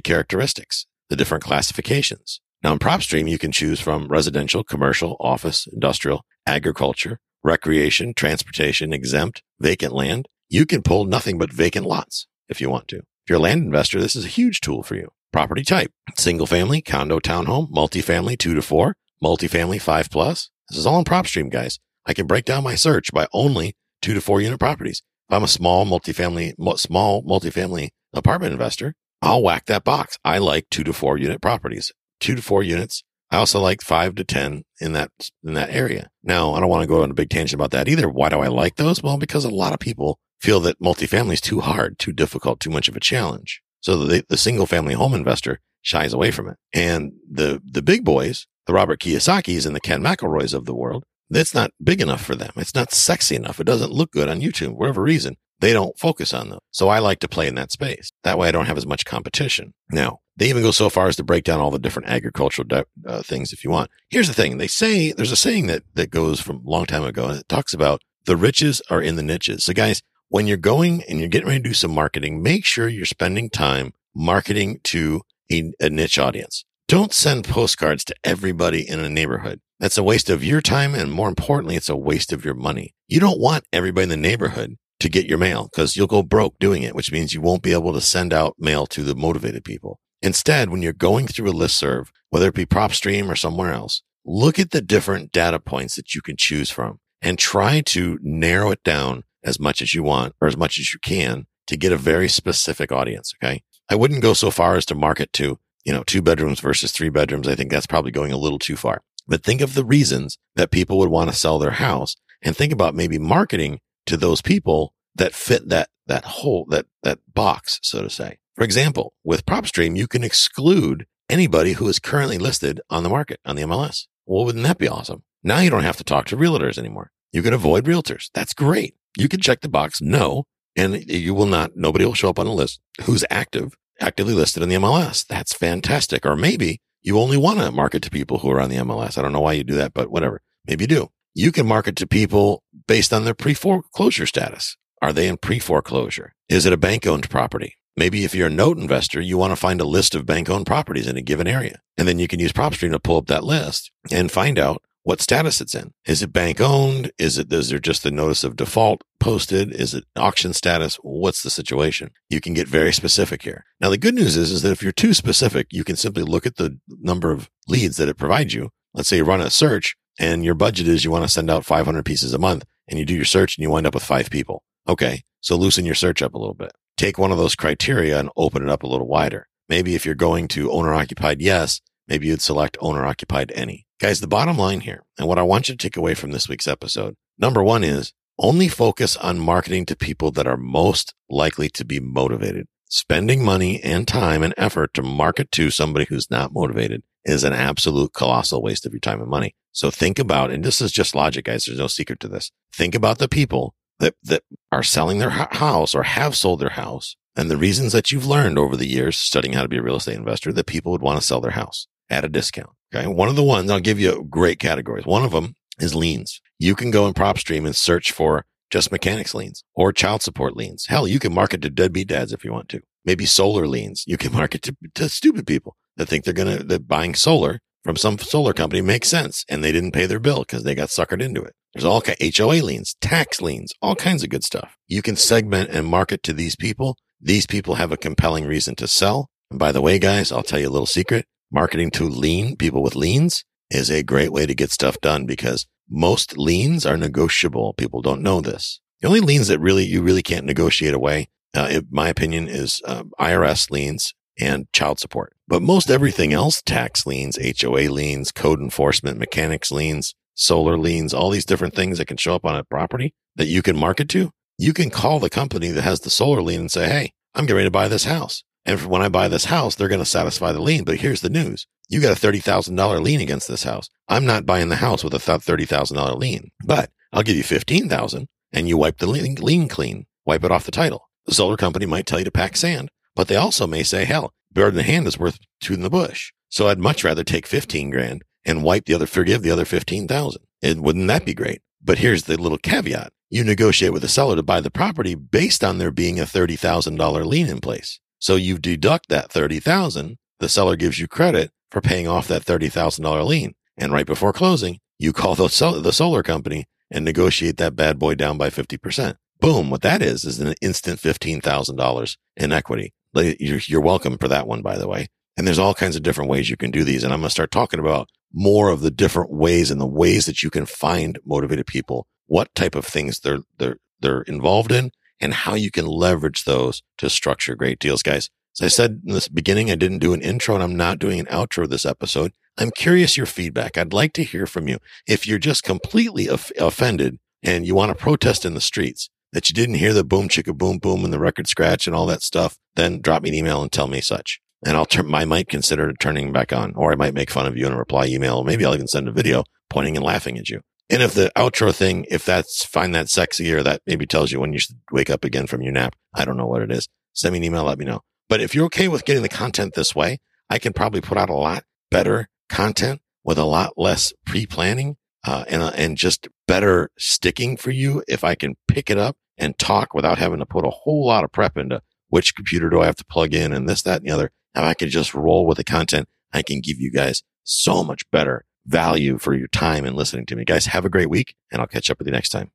characteristics, 0.00 0.86
the 1.08 1.16
different 1.16 1.44
classifications. 1.44 2.40
Now 2.62 2.72
in 2.72 2.78
PropStream, 2.78 3.30
you 3.30 3.38
can 3.38 3.52
choose 3.52 3.80
from 3.80 4.08
residential, 4.08 4.64
commercial, 4.64 5.16
office, 5.20 5.66
industrial, 5.72 6.24
agriculture, 6.46 7.18
recreation, 7.42 8.14
transportation, 8.14 8.92
exempt, 8.92 9.42
vacant 9.60 9.92
land. 9.92 10.28
You 10.54 10.66
can 10.66 10.82
pull 10.82 11.04
nothing 11.04 11.36
but 11.36 11.52
vacant 11.52 11.84
lots 11.84 12.28
if 12.48 12.60
you 12.60 12.70
want 12.70 12.86
to. 12.86 12.98
If 12.98 13.28
you're 13.28 13.38
a 13.38 13.42
land 13.42 13.64
investor, 13.64 14.00
this 14.00 14.14
is 14.14 14.24
a 14.24 14.28
huge 14.28 14.60
tool 14.60 14.84
for 14.84 14.94
you. 14.94 15.10
Property 15.32 15.64
type, 15.64 15.90
single 16.16 16.46
family, 16.46 16.80
condo, 16.80 17.18
townhome, 17.18 17.72
multifamily, 17.72 18.38
two 18.38 18.54
to 18.54 18.62
four, 18.62 18.94
multifamily, 19.20 19.82
five 19.82 20.10
plus. 20.10 20.50
This 20.68 20.78
is 20.78 20.86
all 20.86 21.00
in 21.00 21.04
PropStream, 21.04 21.50
guys. 21.50 21.80
I 22.06 22.14
can 22.14 22.28
break 22.28 22.44
down 22.44 22.62
my 22.62 22.76
search 22.76 23.12
by 23.12 23.26
only 23.32 23.74
two 24.00 24.14
to 24.14 24.20
four 24.20 24.40
unit 24.40 24.60
properties. 24.60 25.02
If 25.28 25.34
I'm 25.34 25.42
a 25.42 25.48
small 25.48 25.84
multifamily, 25.86 26.54
small 26.78 27.24
multifamily 27.24 27.88
apartment 28.12 28.52
investor, 28.52 28.94
I'll 29.22 29.42
whack 29.42 29.66
that 29.66 29.82
box. 29.82 30.18
I 30.24 30.38
like 30.38 30.70
two 30.70 30.84
to 30.84 30.92
four 30.92 31.18
unit 31.18 31.42
properties, 31.42 31.90
two 32.20 32.36
to 32.36 32.42
four 32.42 32.62
units. 32.62 33.02
I 33.28 33.38
also 33.38 33.58
like 33.58 33.82
five 33.82 34.14
to 34.14 34.22
10 34.22 34.62
in 34.80 34.92
that, 34.92 35.10
in 35.42 35.54
that 35.54 35.70
area. 35.70 36.10
Now, 36.22 36.54
I 36.54 36.60
don't 36.60 36.68
want 36.68 36.84
to 36.84 36.86
go 36.86 37.02
on 37.02 37.10
a 37.10 37.14
big 37.14 37.30
tangent 37.30 37.60
about 37.60 37.72
that 37.72 37.88
either. 37.88 38.08
Why 38.08 38.28
do 38.28 38.38
I 38.38 38.46
like 38.46 38.76
those? 38.76 39.02
Well, 39.02 39.18
because 39.18 39.44
a 39.44 39.50
lot 39.50 39.72
of 39.72 39.80
people 39.80 40.20
feel 40.40 40.60
that 40.60 40.80
multifamily 40.80 41.34
is 41.34 41.40
too 41.40 41.60
hard, 41.60 41.98
too 41.98 42.12
difficult, 42.12 42.60
too 42.60 42.70
much 42.70 42.88
of 42.88 42.96
a 42.96 43.00
challenge. 43.00 43.62
So 43.80 43.96
the, 43.96 44.24
the 44.28 44.36
single 44.36 44.66
family 44.66 44.94
home 44.94 45.14
investor 45.14 45.60
shies 45.82 46.12
away 46.12 46.30
from 46.30 46.48
it. 46.48 46.56
And 46.72 47.12
the, 47.30 47.60
the 47.64 47.82
big 47.82 48.04
boys, 48.04 48.46
the 48.66 48.72
Robert 48.72 49.00
Kiyosaki's 49.00 49.66
and 49.66 49.76
the 49.76 49.80
Ken 49.80 50.02
McElroys 50.02 50.54
of 50.54 50.64
the 50.64 50.74
world, 50.74 51.04
that's 51.30 51.54
not 51.54 51.70
big 51.82 52.00
enough 52.00 52.24
for 52.24 52.34
them. 52.34 52.52
It's 52.56 52.74
not 52.74 52.92
sexy 52.92 53.36
enough. 53.36 53.60
It 53.60 53.64
doesn't 53.64 53.92
look 53.92 54.12
good 54.12 54.28
on 54.28 54.40
YouTube, 54.40 54.76
whatever 54.76 55.02
reason. 55.02 55.36
They 55.60 55.72
don't 55.72 55.98
focus 55.98 56.34
on 56.34 56.50
them. 56.50 56.58
So 56.70 56.88
I 56.88 56.98
like 56.98 57.20
to 57.20 57.28
play 57.28 57.46
in 57.46 57.54
that 57.54 57.72
space. 57.72 58.10
That 58.22 58.38
way 58.38 58.48
I 58.48 58.52
don't 58.52 58.66
have 58.66 58.76
as 58.76 58.86
much 58.86 59.04
competition. 59.04 59.72
Now, 59.90 60.20
they 60.36 60.48
even 60.48 60.62
go 60.62 60.72
so 60.72 60.90
far 60.90 61.06
as 61.06 61.16
to 61.16 61.24
break 61.24 61.44
down 61.44 61.60
all 61.60 61.70
the 61.70 61.78
different 61.78 62.08
agricultural 62.08 62.66
de- 62.66 62.86
uh, 63.06 63.22
things 63.22 63.52
if 63.52 63.64
you 63.64 63.70
want. 63.70 63.90
Here's 64.10 64.28
the 64.28 64.34
thing. 64.34 64.58
They 64.58 64.66
say 64.66 65.12
there's 65.12 65.32
a 65.32 65.36
saying 65.36 65.68
that, 65.68 65.82
that 65.94 66.10
goes 66.10 66.40
from 66.40 66.56
a 66.56 66.70
long 66.70 66.86
time 66.86 67.04
ago 67.04 67.26
and 67.28 67.38
it 67.38 67.48
talks 67.48 67.72
about 67.72 68.02
the 68.26 68.36
riches 68.36 68.82
are 68.90 69.00
in 69.00 69.16
the 69.16 69.22
niches. 69.22 69.64
So 69.64 69.72
guys, 69.72 70.02
when 70.34 70.48
you're 70.48 70.56
going 70.56 71.00
and 71.04 71.20
you're 71.20 71.28
getting 71.28 71.46
ready 71.46 71.62
to 71.62 71.68
do 71.68 71.72
some 71.72 71.92
marketing, 71.92 72.42
make 72.42 72.64
sure 72.64 72.88
you're 72.88 73.04
spending 73.04 73.48
time 73.48 73.94
marketing 74.16 74.80
to 74.82 75.22
a, 75.52 75.72
a 75.78 75.88
niche 75.88 76.18
audience. 76.18 76.64
Don't 76.88 77.12
send 77.12 77.44
postcards 77.44 78.02
to 78.06 78.16
everybody 78.24 78.80
in 78.80 78.98
a 78.98 79.08
neighborhood. 79.08 79.60
That's 79.78 79.96
a 79.96 80.02
waste 80.02 80.28
of 80.28 80.42
your 80.42 80.60
time. 80.60 80.92
And 80.92 81.12
more 81.12 81.28
importantly, 81.28 81.76
it's 81.76 81.88
a 81.88 81.94
waste 81.94 82.32
of 82.32 82.44
your 82.44 82.54
money. 82.54 82.96
You 83.06 83.20
don't 83.20 83.38
want 83.38 83.68
everybody 83.72 84.02
in 84.02 84.08
the 84.08 84.16
neighborhood 84.16 84.74
to 84.98 85.08
get 85.08 85.26
your 85.26 85.38
mail 85.38 85.68
because 85.70 85.96
you'll 85.96 86.08
go 86.08 86.24
broke 86.24 86.58
doing 86.58 86.82
it, 86.82 86.96
which 86.96 87.12
means 87.12 87.32
you 87.32 87.40
won't 87.40 87.62
be 87.62 87.72
able 87.72 87.92
to 87.92 88.00
send 88.00 88.32
out 88.32 88.56
mail 88.58 88.88
to 88.88 89.04
the 89.04 89.14
motivated 89.14 89.64
people. 89.64 90.00
Instead, 90.20 90.68
when 90.68 90.82
you're 90.82 90.92
going 90.92 91.28
through 91.28 91.48
a 91.48 91.52
list 91.52 91.76
serve, 91.76 92.10
whether 92.30 92.48
it 92.48 92.56
be 92.56 92.66
PropStream 92.66 93.28
or 93.28 93.36
somewhere 93.36 93.70
else, 93.72 94.02
look 94.24 94.58
at 94.58 94.72
the 94.72 94.82
different 94.82 95.30
data 95.30 95.60
points 95.60 95.94
that 95.94 96.12
you 96.12 96.20
can 96.20 96.34
choose 96.36 96.70
from 96.70 96.98
and 97.22 97.38
try 97.38 97.80
to 97.82 98.18
narrow 98.20 98.72
it 98.72 98.82
down 98.82 99.22
as 99.44 99.60
much 99.60 99.82
as 99.82 99.94
you 99.94 100.02
want 100.02 100.34
or 100.40 100.48
as 100.48 100.56
much 100.56 100.78
as 100.78 100.92
you 100.92 100.98
can 101.00 101.46
to 101.66 101.76
get 101.76 101.92
a 101.92 101.96
very 101.96 102.28
specific 102.28 102.90
audience. 102.90 103.32
Okay. 103.42 103.62
I 103.90 103.94
wouldn't 103.94 104.22
go 104.22 104.32
so 104.32 104.50
far 104.50 104.76
as 104.76 104.86
to 104.86 104.94
market 104.94 105.32
to, 105.34 105.58
you 105.84 105.92
know, 105.92 106.02
two 106.04 106.22
bedrooms 106.22 106.60
versus 106.60 106.92
three 106.92 107.10
bedrooms. 107.10 107.46
I 107.46 107.54
think 107.54 107.70
that's 107.70 107.86
probably 107.86 108.10
going 108.10 108.32
a 108.32 108.38
little 108.38 108.58
too 108.58 108.76
far. 108.76 109.02
But 109.26 109.42
think 109.42 109.60
of 109.60 109.74
the 109.74 109.84
reasons 109.84 110.38
that 110.56 110.70
people 110.70 110.98
would 110.98 111.08
want 111.08 111.30
to 111.30 111.36
sell 111.36 111.58
their 111.58 111.72
house 111.72 112.16
and 112.42 112.56
think 112.56 112.72
about 112.72 112.94
maybe 112.94 113.18
marketing 113.18 113.80
to 114.06 114.16
those 114.16 114.42
people 114.42 114.94
that 115.14 115.34
fit 115.34 115.68
that, 115.68 115.88
that 116.06 116.24
whole, 116.24 116.66
that, 116.70 116.86
that 117.02 117.20
box, 117.32 117.78
so 117.82 118.02
to 118.02 118.10
say. 118.10 118.38
For 118.54 118.64
example, 118.64 119.14
with 119.24 119.46
PropStream, 119.46 119.96
you 119.96 120.06
can 120.06 120.22
exclude 120.22 121.06
anybody 121.30 121.72
who 121.72 121.88
is 121.88 121.98
currently 121.98 122.38
listed 122.38 122.80
on 122.90 123.02
the 123.02 123.08
market 123.08 123.40
on 123.44 123.56
the 123.56 123.62
MLS. 123.62 124.06
Well, 124.26 124.44
wouldn't 124.44 124.64
that 124.64 124.78
be 124.78 124.88
awesome? 124.88 125.22
Now 125.42 125.58
you 125.58 125.70
don't 125.70 125.82
have 125.82 125.96
to 125.98 126.04
talk 126.04 126.26
to 126.26 126.36
realtors 126.36 126.78
anymore. 126.78 127.10
You 127.32 127.42
can 127.42 127.52
avoid 127.52 127.84
realtors. 127.84 128.30
That's 128.32 128.54
great. 128.54 128.94
You 129.16 129.28
can 129.28 129.40
check 129.40 129.60
the 129.60 129.68
box 129.68 130.00
no, 130.00 130.44
and 130.76 131.04
you 131.08 131.34
will 131.34 131.46
not, 131.46 131.76
nobody 131.76 132.04
will 132.04 132.14
show 132.14 132.30
up 132.30 132.38
on 132.38 132.46
the 132.46 132.52
list 132.52 132.80
who's 133.02 133.24
active, 133.30 133.76
actively 134.00 134.34
listed 134.34 134.62
in 134.62 134.68
the 134.68 134.76
MLS. 134.76 135.26
That's 135.26 135.54
fantastic. 135.54 136.26
Or 136.26 136.36
maybe 136.36 136.80
you 137.02 137.18
only 137.18 137.36
want 137.36 137.60
to 137.60 137.70
market 137.70 138.02
to 138.02 138.10
people 138.10 138.38
who 138.38 138.50
are 138.50 138.60
on 138.60 138.70
the 138.70 138.76
MLS. 138.76 139.16
I 139.16 139.22
don't 139.22 139.32
know 139.32 139.40
why 139.40 139.52
you 139.52 139.64
do 139.64 139.74
that, 139.74 139.94
but 139.94 140.10
whatever. 140.10 140.42
Maybe 140.66 140.84
you 140.84 140.88
do. 140.88 141.10
You 141.34 141.52
can 141.52 141.66
market 141.66 141.96
to 141.96 142.06
people 142.06 142.62
based 142.86 143.12
on 143.12 143.24
their 143.24 143.34
pre-foreclosure 143.34 144.26
status. 144.26 144.76
Are 145.02 145.12
they 145.12 145.28
in 145.28 145.36
pre-foreclosure? 145.36 146.32
Is 146.48 146.66
it 146.66 146.72
a 146.72 146.78
bank 146.78 147.06
owned 147.06 147.28
property? 147.28 147.76
Maybe 147.96 148.24
if 148.24 148.34
you're 148.34 148.48
a 148.48 148.50
note 148.50 148.78
investor, 148.78 149.20
you 149.20 149.38
want 149.38 149.52
to 149.52 149.56
find 149.56 149.80
a 149.80 149.84
list 149.84 150.14
of 150.14 150.26
bank 150.26 150.50
owned 150.50 150.66
properties 150.66 151.06
in 151.06 151.16
a 151.16 151.22
given 151.22 151.46
area. 151.46 151.80
And 151.96 152.08
then 152.08 152.18
you 152.18 152.26
can 152.26 152.40
use 152.40 152.52
PropStream 152.52 152.90
to 152.90 152.98
pull 152.98 153.18
up 153.18 153.26
that 153.26 153.44
list 153.44 153.92
and 154.10 154.32
find 154.32 154.58
out 154.58 154.82
what 155.04 155.20
status 155.20 155.60
it's 155.60 155.74
in. 155.74 155.92
Is 156.06 156.22
it 156.22 156.32
bank 156.32 156.60
owned? 156.60 157.12
Is 157.18 157.38
it, 157.38 157.52
is 157.52 157.68
there 157.68 157.78
just 157.78 158.04
a 158.04 158.10
notice 158.10 158.42
of 158.42 158.56
default 158.56 159.02
posted? 159.20 159.72
Is 159.72 159.94
it 159.94 160.04
auction 160.16 160.52
status? 160.52 160.96
What's 160.96 161.42
the 161.42 161.50
situation? 161.50 162.10
You 162.28 162.40
can 162.40 162.54
get 162.54 162.66
very 162.66 162.92
specific 162.92 163.42
here. 163.42 163.64
Now, 163.80 163.90
the 163.90 163.98
good 163.98 164.14
news 164.14 164.36
is, 164.36 164.50
is 164.50 164.62
that 164.62 164.72
if 164.72 164.82
you're 164.82 164.92
too 164.92 165.14
specific, 165.14 165.68
you 165.70 165.84
can 165.84 165.96
simply 165.96 166.22
look 166.22 166.46
at 166.46 166.56
the 166.56 166.78
number 166.88 167.30
of 167.30 167.48
leads 167.68 167.96
that 167.98 168.08
it 168.08 168.18
provides 168.18 168.54
you. 168.54 168.70
Let's 168.92 169.08
say 169.08 169.18
you 169.18 169.24
run 169.24 169.40
a 169.40 169.50
search 169.50 169.96
and 170.18 170.44
your 170.44 170.54
budget 170.54 170.88
is 170.88 171.04
you 171.04 171.10
want 171.10 171.24
to 171.24 171.28
send 171.28 171.50
out 171.50 171.64
500 171.64 172.04
pieces 172.04 172.34
a 172.34 172.38
month 172.38 172.64
and 172.88 172.98
you 172.98 173.04
do 173.04 173.14
your 173.14 173.24
search 173.24 173.56
and 173.56 173.62
you 173.62 173.70
wind 173.70 173.86
up 173.86 173.94
with 173.94 174.02
five 174.02 174.30
people. 174.30 174.64
Okay. 174.88 175.22
So 175.40 175.56
loosen 175.56 175.84
your 175.84 175.94
search 175.94 176.22
up 176.22 176.34
a 176.34 176.38
little 176.38 176.54
bit 176.54 176.72
take 176.96 177.18
one 177.18 177.32
of 177.32 177.38
those 177.38 177.54
criteria 177.54 178.18
and 178.18 178.30
open 178.36 178.62
it 178.62 178.68
up 178.68 178.82
a 178.82 178.86
little 178.86 179.06
wider. 179.06 179.48
Maybe 179.68 179.94
if 179.94 180.04
you're 180.04 180.14
going 180.14 180.48
to 180.48 180.70
owner 180.70 180.94
occupied, 180.94 181.40
yes, 181.40 181.80
maybe 182.06 182.26
you'd 182.26 182.42
select 182.42 182.76
owner 182.80 183.04
occupied 183.04 183.52
any. 183.54 183.86
Guys, 184.04 184.20
the 184.20 184.26
bottom 184.26 184.58
line 184.58 184.80
here 184.80 185.02
and 185.16 185.26
what 185.26 185.38
I 185.38 185.42
want 185.44 185.66
you 185.66 185.74
to 185.74 185.78
take 185.78 185.96
away 185.96 186.12
from 186.12 186.30
this 186.30 186.46
week's 186.46 186.68
episode. 186.68 187.16
Number 187.38 187.62
one 187.62 187.82
is 187.82 188.12
only 188.38 188.68
focus 188.68 189.16
on 189.16 189.38
marketing 189.38 189.86
to 189.86 189.96
people 189.96 190.30
that 190.32 190.46
are 190.46 190.58
most 190.58 191.14
likely 191.30 191.70
to 191.70 191.86
be 191.86 192.00
motivated. 192.00 192.66
Spending 192.84 193.42
money 193.42 193.82
and 193.82 194.06
time 194.06 194.42
and 194.42 194.52
effort 194.58 194.92
to 194.92 195.02
market 195.02 195.50
to 195.52 195.70
somebody 195.70 196.04
who's 196.04 196.30
not 196.30 196.52
motivated 196.52 197.02
is 197.24 197.44
an 197.44 197.54
absolute 197.54 198.12
colossal 198.12 198.60
waste 198.60 198.84
of 198.84 198.92
your 198.92 199.00
time 199.00 199.22
and 199.22 199.30
money. 199.30 199.54
So 199.72 199.90
think 199.90 200.18
about, 200.18 200.50
and 200.50 200.62
this 200.62 200.82
is 200.82 200.92
just 200.92 201.14
logic, 201.14 201.46
guys. 201.46 201.64
There's 201.64 201.78
no 201.78 201.86
secret 201.86 202.20
to 202.20 202.28
this. 202.28 202.50
Think 202.74 202.94
about 202.94 203.16
the 203.16 203.26
people 203.26 203.74
that, 204.00 204.16
that 204.22 204.42
are 204.70 204.82
selling 204.82 205.16
their 205.16 205.30
house 205.30 205.94
or 205.94 206.02
have 206.02 206.36
sold 206.36 206.60
their 206.60 206.68
house 206.68 207.16
and 207.34 207.50
the 207.50 207.56
reasons 207.56 207.92
that 207.92 208.12
you've 208.12 208.26
learned 208.26 208.58
over 208.58 208.76
the 208.76 208.86
years 208.86 209.16
studying 209.16 209.54
how 209.54 209.62
to 209.62 209.68
be 209.68 209.78
a 209.78 209.82
real 209.82 209.96
estate 209.96 210.18
investor 210.18 210.52
that 210.52 210.66
people 210.66 210.92
would 210.92 211.00
want 211.00 211.18
to 211.18 211.26
sell 211.26 211.40
their 211.40 211.52
house 211.52 211.88
at 212.10 212.24
a 212.24 212.28
discount. 212.28 212.70
Okay. 212.94 213.06
One 213.06 213.28
of 213.28 213.36
the 213.36 213.42
ones 213.42 213.70
I'll 213.70 213.80
give 213.80 213.98
you 213.98 214.26
great 214.30 214.58
categories. 214.58 215.06
One 215.06 215.24
of 215.24 215.32
them 215.32 215.54
is 215.78 215.94
liens. 215.94 216.40
You 216.58 216.74
can 216.74 216.90
go 216.90 217.06
in 217.06 217.14
PropStream 217.14 217.64
and 217.64 217.74
search 217.74 218.12
for 218.12 218.44
just 218.70 218.92
mechanics 218.92 219.34
liens 219.34 219.64
or 219.74 219.92
child 219.92 220.22
support 220.22 220.56
liens. 220.56 220.86
Hell, 220.86 221.06
you 221.06 221.18
can 221.18 221.34
market 221.34 221.62
to 221.62 221.70
deadbeat 221.70 222.08
dads 222.08 222.32
if 222.32 222.44
you 222.44 222.52
want 222.52 222.68
to. 222.70 222.80
Maybe 223.04 223.26
solar 223.26 223.66
liens. 223.66 224.04
You 224.06 224.16
can 224.16 224.32
market 224.40 224.62
to, 224.62 224.76
to 224.94 225.08
stupid 225.08 225.46
people 225.46 225.76
that 225.96 226.06
think 226.06 226.24
they're 226.24 226.34
going 226.34 226.58
to, 226.58 226.64
that 226.64 226.88
buying 226.88 227.14
solar 227.14 227.60
from 227.84 227.96
some 227.96 228.18
solar 228.18 228.52
company 228.52 228.80
makes 228.80 229.08
sense 229.08 229.44
and 229.48 229.62
they 229.62 229.72
didn't 229.72 229.92
pay 229.92 230.06
their 230.06 230.18
bill 230.18 230.40
because 230.40 230.64
they 230.64 230.74
got 230.74 230.88
suckered 230.88 231.22
into 231.22 231.42
it. 231.42 231.54
There's 231.74 231.84
all 231.84 232.00
kind 232.00 232.16
HOA 232.36 232.62
liens, 232.62 232.96
tax 233.00 233.42
liens, 233.42 233.72
all 233.82 233.96
kinds 233.96 234.22
of 234.22 234.30
good 234.30 234.44
stuff. 234.44 234.76
You 234.86 235.02
can 235.02 235.16
segment 235.16 235.70
and 235.70 235.86
market 235.86 236.22
to 236.22 236.32
these 236.32 236.56
people. 236.56 236.96
These 237.20 237.46
people 237.46 237.74
have 237.74 237.92
a 237.92 237.96
compelling 237.96 238.46
reason 238.46 238.74
to 238.76 238.88
sell. 238.88 239.28
And 239.50 239.58
by 239.58 239.72
the 239.72 239.80
way, 239.80 239.98
guys, 239.98 240.32
I'll 240.32 240.42
tell 240.42 240.60
you 240.60 240.68
a 240.68 240.70
little 240.70 240.86
secret. 240.86 241.26
Marketing 241.54 241.92
to 241.92 242.08
lean 242.08 242.56
people 242.56 242.82
with 242.82 242.96
liens 242.96 243.44
is 243.70 243.88
a 243.88 244.02
great 244.02 244.32
way 244.32 244.44
to 244.44 244.56
get 244.56 244.72
stuff 244.72 245.00
done 245.00 245.24
because 245.24 245.68
most 245.88 246.36
liens 246.36 246.84
are 246.84 246.96
negotiable. 246.96 247.74
People 247.74 248.02
don't 248.02 248.22
know 248.22 248.40
this. 248.40 248.80
The 249.00 249.06
only 249.06 249.20
liens 249.20 249.46
that 249.46 249.60
really, 249.60 249.84
you 249.84 250.02
really 250.02 250.24
can't 250.24 250.46
negotiate 250.46 250.94
away, 250.94 251.28
uh, 251.56 251.68
in 251.70 251.86
my 251.92 252.08
opinion, 252.08 252.48
is 252.48 252.82
um, 252.86 253.12
IRS 253.20 253.70
liens 253.70 254.14
and 254.36 254.66
child 254.72 254.98
support. 254.98 255.36
But 255.46 255.62
most 255.62 255.92
everything 255.92 256.32
else, 256.32 256.60
tax 256.60 257.06
liens, 257.06 257.38
HOA 257.40 257.88
liens, 257.88 258.32
code 258.32 258.58
enforcement, 258.58 259.20
mechanics 259.20 259.70
liens, 259.70 260.12
solar 260.34 260.76
liens, 260.76 261.14
all 261.14 261.30
these 261.30 261.46
different 261.46 261.76
things 261.76 261.98
that 261.98 262.08
can 262.08 262.16
show 262.16 262.34
up 262.34 262.44
on 262.44 262.56
a 262.56 262.64
property 262.64 263.14
that 263.36 263.46
you 263.46 263.62
can 263.62 263.76
market 263.76 264.08
to, 264.08 264.32
you 264.58 264.72
can 264.72 264.90
call 264.90 265.20
the 265.20 265.30
company 265.30 265.68
that 265.68 265.82
has 265.82 266.00
the 266.00 266.10
solar 266.10 266.42
lien 266.42 266.62
and 266.62 266.72
say, 266.72 266.88
Hey, 266.88 267.12
I'm 267.32 267.44
getting 267.44 267.58
ready 267.58 267.66
to 267.68 267.70
buy 267.70 267.86
this 267.86 268.06
house. 268.06 268.42
And 268.66 268.80
when 268.86 269.02
I 269.02 269.08
buy 269.08 269.28
this 269.28 269.46
house, 269.46 269.74
they're 269.74 269.88
going 269.88 270.00
to 270.00 270.06
satisfy 270.06 270.52
the 270.52 270.60
lien. 270.60 270.84
But 270.84 270.96
here's 270.96 271.20
the 271.20 271.30
news. 271.30 271.66
You 271.88 272.00
got 272.00 272.16
a 272.16 272.20
$30,000 272.20 273.02
lien 273.02 273.20
against 273.20 273.46
this 273.48 273.64
house. 273.64 273.90
I'm 274.08 274.24
not 274.24 274.46
buying 274.46 274.68
the 274.68 274.76
house 274.76 275.04
with 275.04 275.14
a 275.14 275.18
$30,000 275.18 276.18
lien, 276.18 276.50
but 276.64 276.90
I'll 277.12 277.22
give 277.22 277.36
you 277.36 277.42
15,000 277.42 278.26
and 278.52 278.68
you 278.68 278.78
wipe 278.78 278.98
the 278.98 279.06
lien, 279.06 279.34
lien 279.36 279.68
clean, 279.68 280.06
wipe 280.24 280.44
it 280.44 280.50
off 280.50 280.64
the 280.64 280.70
title. 280.70 281.10
The 281.26 281.34
solar 281.34 281.56
company 281.56 281.86
might 281.86 282.06
tell 282.06 282.18
you 282.18 282.24
to 282.24 282.30
pack 282.30 282.56
sand, 282.56 282.90
but 283.14 283.28
they 283.28 283.36
also 283.36 283.66
may 283.66 283.82
say, 283.82 284.04
hell, 284.04 284.32
bird 284.52 284.70
in 284.70 284.76
the 284.76 284.82
hand 284.82 285.06
is 285.06 285.18
worth 285.18 285.38
two 285.60 285.74
in 285.74 285.82
the 285.82 285.90
bush. 285.90 286.32
So 286.48 286.68
I'd 286.68 286.78
much 286.78 287.04
rather 287.04 287.24
take 287.24 287.46
15 287.46 287.90
grand 287.90 288.22
and 288.44 288.62
wipe 288.62 288.86
the 288.86 288.94
other, 288.94 289.06
forgive 289.06 289.42
the 289.42 289.50
other 289.50 289.64
15,000. 289.64 290.42
And 290.62 290.82
wouldn't 290.82 291.08
that 291.08 291.24
be 291.24 291.34
great? 291.34 291.62
But 291.82 291.98
here's 291.98 292.24
the 292.24 292.40
little 292.40 292.58
caveat. 292.58 293.12
You 293.28 293.44
negotiate 293.44 293.92
with 293.92 294.02
the 294.02 294.08
seller 294.08 294.36
to 294.36 294.42
buy 294.42 294.60
the 294.60 294.70
property 294.70 295.14
based 295.14 295.64
on 295.64 295.78
there 295.78 295.90
being 295.90 296.20
a 296.20 296.24
$30,000 296.24 297.26
lien 297.26 297.48
in 297.48 297.60
place. 297.60 298.00
So 298.24 298.36
you 298.36 298.56
deduct 298.56 299.10
that 299.10 299.30
30,000. 299.30 300.16
The 300.40 300.48
seller 300.48 300.76
gives 300.76 300.98
you 300.98 301.06
credit 301.06 301.50
for 301.70 301.82
paying 301.82 302.08
off 302.08 302.26
that 302.28 302.42
$30,000 302.42 303.26
lien. 303.26 303.54
And 303.76 303.92
right 303.92 304.06
before 304.06 304.32
closing, 304.32 304.78
you 304.98 305.12
call 305.12 305.34
the, 305.34 305.48
the 305.82 305.92
solar 305.92 306.22
company 306.22 306.64
and 306.90 307.04
negotiate 307.04 307.58
that 307.58 307.76
bad 307.76 307.98
boy 307.98 308.14
down 308.14 308.38
by 308.38 308.48
50%. 308.48 309.16
Boom. 309.40 309.68
What 309.68 309.82
that 309.82 310.00
is, 310.00 310.24
is 310.24 310.40
an 310.40 310.54
instant 310.62 311.00
$15,000 311.00 312.16
in 312.38 312.50
equity. 312.50 312.94
You're, 313.14 313.60
you're 313.66 313.82
welcome 313.82 314.16
for 314.16 314.28
that 314.28 314.46
one, 314.46 314.62
by 314.62 314.78
the 314.78 314.88
way. 314.88 315.08
And 315.36 315.46
there's 315.46 315.58
all 315.58 315.74
kinds 315.74 315.94
of 315.94 316.02
different 316.02 316.30
ways 316.30 316.48
you 316.48 316.56
can 316.56 316.70
do 316.70 316.82
these. 316.82 317.04
And 317.04 317.12
I'm 317.12 317.20
going 317.20 317.28
to 317.28 317.30
start 317.30 317.50
talking 317.50 317.78
about 317.78 318.08
more 318.32 318.70
of 318.70 318.80
the 318.80 318.90
different 318.90 319.34
ways 319.34 319.70
and 319.70 319.82
the 319.82 319.86
ways 319.86 320.24
that 320.24 320.42
you 320.42 320.48
can 320.48 320.64
find 320.64 321.18
motivated 321.26 321.66
people, 321.66 322.06
what 322.24 322.54
type 322.54 322.74
of 322.74 322.86
things 322.86 323.20
they're, 323.20 323.40
they're, 323.58 323.76
they're 324.00 324.22
involved 324.22 324.72
in 324.72 324.92
and 325.20 325.34
how 325.34 325.54
you 325.54 325.70
can 325.70 325.86
leverage 325.86 326.44
those 326.44 326.82
to 326.98 327.10
structure 327.10 327.54
great 327.54 327.78
deals, 327.78 328.02
guys. 328.02 328.30
As 328.58 328.64
I 328.64 328.68
said 328.68 329.02
in 329.06 329.14
the 329.14 329.28
beginning, 329.32 329.70
I 329.70 329.74
didn't 329.74 329.98
do 329.98 330.12
an 330.12 330.22
intro 330.22 330.54
and 330.54 330.62
I'm 330.62 330.76
not 330.76 330.98
doing 330.98 331.18
an 331.18 331.26
outro 331.26 331.68
this 331.68 331.86
episode. 331.86 332.32
I'm 332.56 332.70
curious 332.70 333.16
your 333.16 333.26
feedback. 333.26 333.76
I'd 333.76 333.92
like 333.92 334.12
to 334.14 334.22
hear 334.22 334.46
from 334.46 334.68
you. 334.68 334.78
If 335.08 335.26
you're 335.26 335.38
just 335.38 335.64
completely 335.64 336.28
of- 336.28 336.52
offended 336.58 337.18
and 337.42 337.66
you 337.66 337.74
want 337.74 337.90
to 337.90 338.02
protest 338.02 338.44
in 338.44 338.54
the 338.54 338.60
streets 338.60 339.10
that 339.32 339.48
you 339.48 339.54
didn't 339.54 339.76
hear 339.76 339.92
the 339.92 340.04
boom 340.04 340.28
chicka 340.28 340.56
boom 340.56 340.78
boom 340.78 341.04
and 341.04 341.12
the 341.12 341.18
record 341.18 341.48
scratch 341.48 341.88
and 341.88 341.96
all 341.96 342.06
that 342.06 342.22
stuff, 342.22 342.56
then 342.76 343.00
drop 343.00 343.22
me 343.22 343.30
an 343.30 343.34
email 343.34 343.60
and 343.60 343.72
tell 343.72 343.88
me 343.88 344.00
such 344.00 344.40
and 344.64 344.76
I'll 344.76 344.86
turn, 344.86 345.14
I 345.14 345.24
might 345.24 345.48
consider 345.48 345.92
turning 345.92 346.32
back 346.32 346.52
on, 346.52 346.74
or 346.74 346.92
I 346.92 346.96
might 346.96 347.14
make 347.14 347.30
fun 347.30 347.46
of 347.46 347.56
you 347.56 347.66
in 347.66 347.72
a 347.72 347.78
reply 347.78 348.06
email. 348.06 348.38
Or 348.38 348.44
maybe 348.44 348.64
I'll 348.64 348.74
even 348.74 348.88
send 348.88 349.08
a 349.08 349.12
video 349.12 349.44
pointing 349.68 349.96
and 349.96 350.04
laughing 350.04 350.38
at 350.38 350.48
you. 350.48 350.60
And 350.90 351.02
if 351.02 351.14
the 351.14 351.32
outro 351.34 351.74
thing, 351.74 352.06
if 352.10 352.24
that's 352.24 352.64
find 352.66 352.94
that 352.94 353.08
sexy 353.08 353.52
or 353.52 353.62
that 353.62 353.82
maybe 353.86 354.06
tells 354.06 354.30
you 354.30 354.40
when 354.40 354.52
you 354.52 354.58
should 354.58 354.76
wake 354.92 355.10
up 355.10 355.24
again 355.24 355.46
from 355.46 355.62
your 355.62 355.72
nap, 355.72 355.96
I 356.14 356.24
don't 356.24 356.36
know 356.36 356.46
what 356.46 356.62
it 356.62 356.70
is. 356.70 356.88
Send 357.14 357.32
me 357.32 357.38
an 357.38 357.44
email, 357.44 357.64
let 357.64 357.78
me 357.78 357.84
know. 357.84 358.00
But 358.28 358.40
if 358.40 358.54
you're 358.54 358.66
okay 358.66 358.88
with 358.88 359.04
getting 359.04 359.22
the 359.22 359.28
content 359.28 359.74
this 359.74 359.94
way, 359.94 360.18
I 360.50 360.58
can 360.58 360.72
probably 360.72 361.00
put 361.00 361.18
out 361.18 361.30
a 361.30 361.34
lot 361.34 361.64
better 361.90 362.28
content 362.48 363.00
with 363.24 363.38
a 363.38 363.44
lot 363.44 363.74
less 363.76 364.12
pre-planning, 364.26 364.96
uh, 365.26 365.44
and, 365.48 365.62
uh, 365.62 365.72
and 365.74 365.96
just 365.96 366.28
better 366.46 366.90
sticking 366.98 367.56
for 367.56 367.70
you 367.70 368.02
if 368.06 368.22
I 368.22 368.34
can 368.34 368.56
pick 368.68 368.90
it 368.90 368.98
up 368.98 369.16
and 369.38 369.58
talk 369.58 369.94
without 369.94 370.18
having 370.18 370.38
to 370.40 370.46
put 370.46 370.66
a 370.66 370.70
whole 370.70 371.06
lot 371.06 371.24
of 371.24 371.32
prep 371.32 371.56
into 371.56 371.80
which 372.08 372.34
computer 372.34 372.68
do 372.68 372.80
I 372.80 372.86
have 372.86 372.96
to 372.96 373.04
plug 373.06 373.34
in 373.34 373.52
and 373.52 373.68
this, 373.68 373.82
that, 373.82 374.02
and 374.02 374.06
the 374.06 374.14
other. 374.14 374.30
If 374.54 374.62
I 374.62 374.74
could 374.74 374.90
just 374.90 375.14
roll 375.14 375.46
with 375.46 375.56
the 375.56 375.64
content, 375.64 376.08
I 376.32 376.42
can 376.42 376.60
give 376.60 376.78
you 376.78 376.92
guys 376.92 377.22
so 377.42 377.82
much 377.82 378.02
better 378.12 378.44
value 378.66 379.18
for 379.18 379.34
your 379.34 379.48
time 379.48 379.84
and 379.84 379.96
listening 379.96 380.26
to 380.26 380.36
me. 380.36 380.44
Guys, 380.44 380.66
have 380.66 380.84
a 380.84 380.90
great 380.90 381.10
week 381.10 381.34
and 381.50 381.60
I'll 381.60 381.68
catch 381.68 381.90
up 381.90 381.98
with 381.98 382.06
you 382.06 382.12
next 382.12 382.30
time. 382.30 382.50